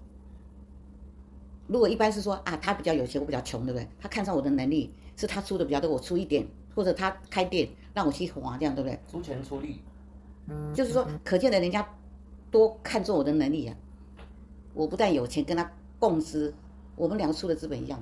[1.69, 3.87] 如果一般是说啊，他比较有钱，我比较穷，对不对？
[4.01, 8.99] 他看上我的能力，是他出的比较多，我出一点，或者他开店让我去划，这样对不对？
[9.11, 9.92] 出钱出力，嗯，
[10.75, 11.87] 就是说，可见的人家
[12.51, 13.77] 多看重我的能力啊。
[14.75, 16.55] 我不但有钱，跟他共资，
[16.97, 18.01] 我们两个出的资本一样。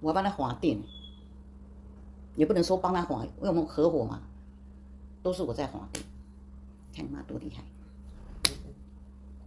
[0.00, 0.82] 我要帮他划店，
[2.34, 4.20] 也不能说帮他划，因为我们合伙嘛，
[5.22, 6.04] 都是我在划店，
[6.92, 7.62] 看你妈多厉害。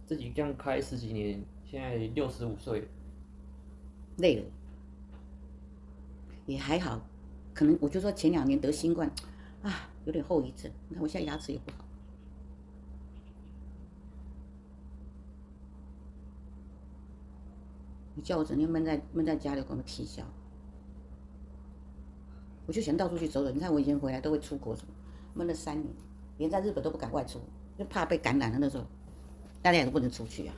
[0.06, 1.38] 自己这样开十几年，
[1.70, 2.88] 现在六十五岁，
[4.16, 4.44] 累了，
[6.46, 6.98] 也还好，
[7.52, 9.10] 可能我就说前两年得新冠，
[9.62, 10.70] 啊，有点后遗症。
[10.88, 11.84] 你看我现在牙齿也不好，
[18.14, 20.24] 你叫我整天闷在闷在家里，给我们啼笑。
[22.66, 23.50] 我就想到处去走走。
[23.50, 24.92] 你看我以前回来都会出国，什么
[25.34, 25.92] 闷了三年，
[26.38, 27.40] 连在日本都不敢外出，
[27.78, 28.84] 就怕被感染了那时候。
[29.62, 30.54] 大家也都不能出去啊！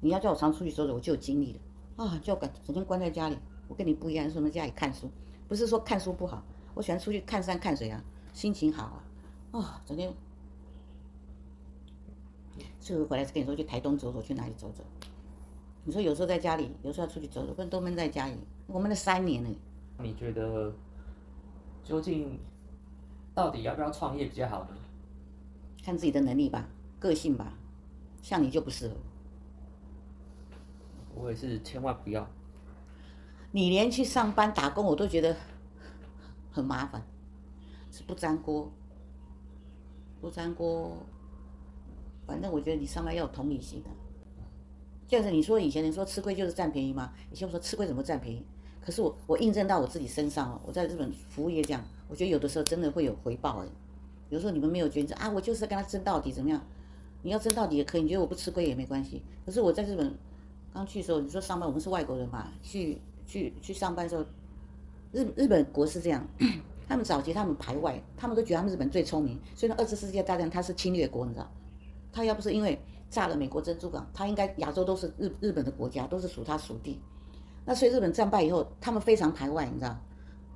[0.00, 2.18] 你要叫我常出去走走，我就有精力了啊！
[2.22, 3.36] 叫我整天关在家里，
[3.68, 5.10] 我跟你不一样，说在家里看书，
[5.46, 6.42] 不是说看书不好，
[6.74, 8.02] 我喜欢出去看山看水啊，
[8.32, 8.84] 心情好
[9.52, 9.58] 啊！
[9.58, 10.12] 啊，昨天
[12.80, 14.84] 所以我回来跟你说，去台东走走，去哪里走走。
[15.84, 18.34] 你说有时候在家里，有时候要出去走走，不然都闷在家里。
[18.66, 19.56] 我闷了三年呢。
[19.98, 20.72] 你觉得
[21.82, 22.38] 究竟
[23.34, 24.70] 到底要不要创业比较好呢？
[25.82, 26.68] 看自己的能力吧，
[26.98, 27.52] 个性吧。
[28.22, 28.94] 像你就不适合。
[31.14, 32.26] 我也是，千万不要。
[33.52, 35.36] 你连去上班打工，我都觉得
[36.54, 37.02] 很麻烦，
[37.90, 38.70] 是不粘锅，
[40.20, 40.96] 不粘锅。
[42.24, 43.90] 反正我觉得你上班要有同理心的。
[45.08, 47.12] 就是你说以前人说吃亏就是占便宜吗？
[47.32, 48.46] 以前我说吃亏怎么占便宜？
[48.80, 50.60] 可是我我印证到我自己身上了。
[50.64, 53.68] 我在日本服务业这样，我觉得有的时候真的会有回报哎。
[54.30, 56.64] 有时候你们没有觉得啊，我就是跟他争到底怎么样？
[57.22, 59.22] 你要争到底也可以，你觉得我不吃亏也没关系。
[59.44, 60.14] 可是我在日本
[60.72, 64.24] 刚去的时候，你说上班，我们是外国人嘛，去去去上班的时候，
[65.14, 66.26] 日日本国是这样，
[66.86, 71.50] 他们早期他们排外，他们都觉得他们日本最聪明，所以呢二次世界大战他是侵略国，你知道？
[72.12, 72.78] 他要不是因为。
[73.10, 76.98] 炸了美国珍珠港，他应该亚洲都是日日本的国家，都是属他属地。
[77.64, 79.96] 那所以日本战败以后，他们非常排外，你知道？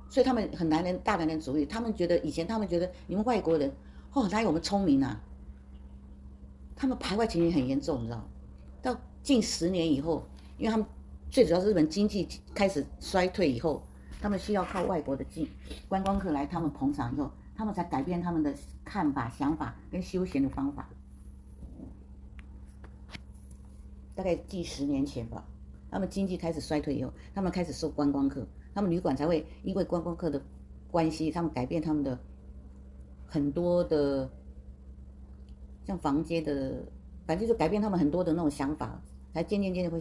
[0.09, 3.71] 所以他们很男人大男人主义，他们觉得以前他们觉得你们外国人
[4.11, 5.21] 哦哪有我们聪明啊？
[6.75, 8.27] 他们排外情形很严重，你知道？
[8.81, 10.25] 到近十年以后，
[10.57, 10.85] 因为他们
[11.31, 13.81] 最主要是日本经济开始衰退以后，
[14.19, 15.49] 他们需要靠外国的进
[15.87, 18.53] 观光客来他们捧场以后，他们才改变他们的
[18.83, 20.89] 看法、想法跟休闲的方法。
[24.13, 25.45] 大概近十年前吧，
[25.89, 30.41] 他们经济开始衰退以后，他们开始收观光客，他们旅馆才会因为观光客的
[30.91, 32.19] 关系，他们改变他们的
[33.25, 34.29] 很多的
[35.85, 36.83] 像房间的，
[37.25, 39.01] 反正就改变他们很多的那种想法，
[39.33, 39.97] 才渐渐渐渐会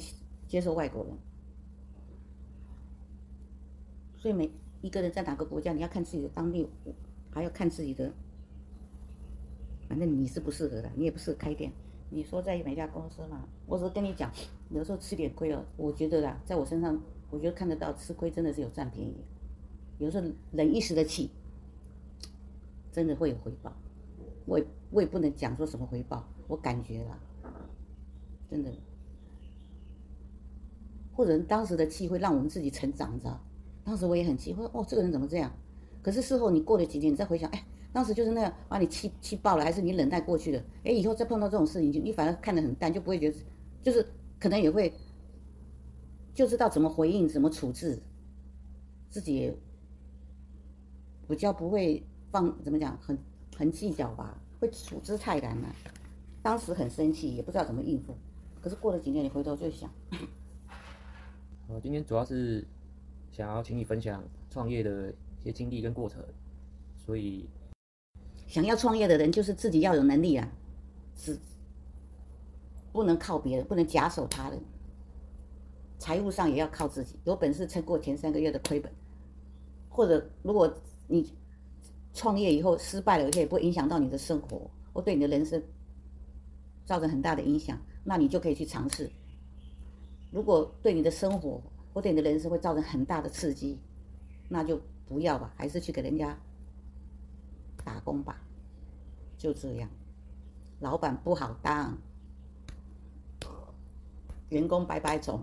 [0.49, 1.17] 接受外国人。
[4.19, 4.51] 所以每
[4.83, 6.69] 一个人在哪个国家，你要看自己的当地，
[7.31, 8.13] 还要看自己的，
[9.89, 11.73] 反正你是不适合的，你也不适合开店。
[12.11, 14.33] 你说在每家公司嘛，我只是跟你讲，
[14.71, 15.65] 有时候吃点亏哦。
[15.77, 17.01] 我觉得啦，在我身上，
[17.31, 19.15] 我觉得看得到吃亏真的是有占便宜。
[19.99, 21.31] 有时候忍一时的气，
[22.91, 23.73] 真的会有回报。
[24.47, 27.19] 我也我也不能讲说什么回报，我感觉啦，
[28.51, 28.73] 真的。
[31.13, 33.39] 或者当时的气会让我们自己成长，你知道？
[33.89, 35.51] 当时我也很气，我说哦，这个人怎么这样？
[36.03, 37.65] 可是事后你过了几天，你再回想，哎。
[37.91, 40.63] 当时就是那样把你气气爆了，还是你忍耐过去的？
[40.85, 43.39] 哎，以后再碰到这种事情，就你反而看得很淡，就不会觉得，
[43.83, 44.07] 就是
[44.39, 44.93] 可能也会
[46.35, 47.99] 就知道怎么回应、怎么处置，
[49.09, 49.51] 自己
[51.27, 53.19] 比较不会放怎么讲，很
[53.57, 55.75] 很计较吧，会处之泰然了。
[56.43, 58.15] 当时很生气，也不知道怎么应付，
[58.61, 59.91] 可是过了几天，你回头就想，
[61.69, 62.69] 我 今天主要是
[63.39, 64.21] 想要请你分享
[64.51, 66.21] 创业的一些经历跟过程，
[67.07, 67.49] 所以。
[68.49, 70.51] 想要创业的人，就是自己要有能力啊，
[71.15, 71.39] 是
[72.91, 74.61] 不能靠别人，不能假手他人。
[76.01, 78.93] 财务上也要靠自己，有本事撑过前三个月的亏本，
[79.89, 80.77] 或者如果
[81.07, 81.33] 你
[82.13, 85.63] 创业以后失败了，而且也不会影响到你的生活，或对你的人生
[86.85, 89.09] 造成很大的影响，那你就可以去尝试。
[90.33, 91.63] 如果对你的生活
[91.93, 93.79] 或对你的人生会造成很大的刺激，
[94.49, 96.39] 那就不要吧，还是去给人家。
[97.85, 98.39] 打工吧，
[99.39, 99.89] 就这样。
[100.81, 101.97] 老板不好当，
[104.51, 105.43] 员工白白走。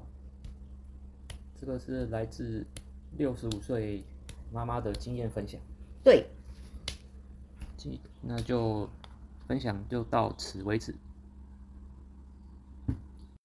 [1.60, 2.64] 这个是来自
[3.18, 4.04] 六十五岁
[4.52, 5.60] 妈妈的经验分享。
[6.04, 6.28] 对，
[8.22, 8.88] 那就
[9.48, 10.94] 分享就到此为止。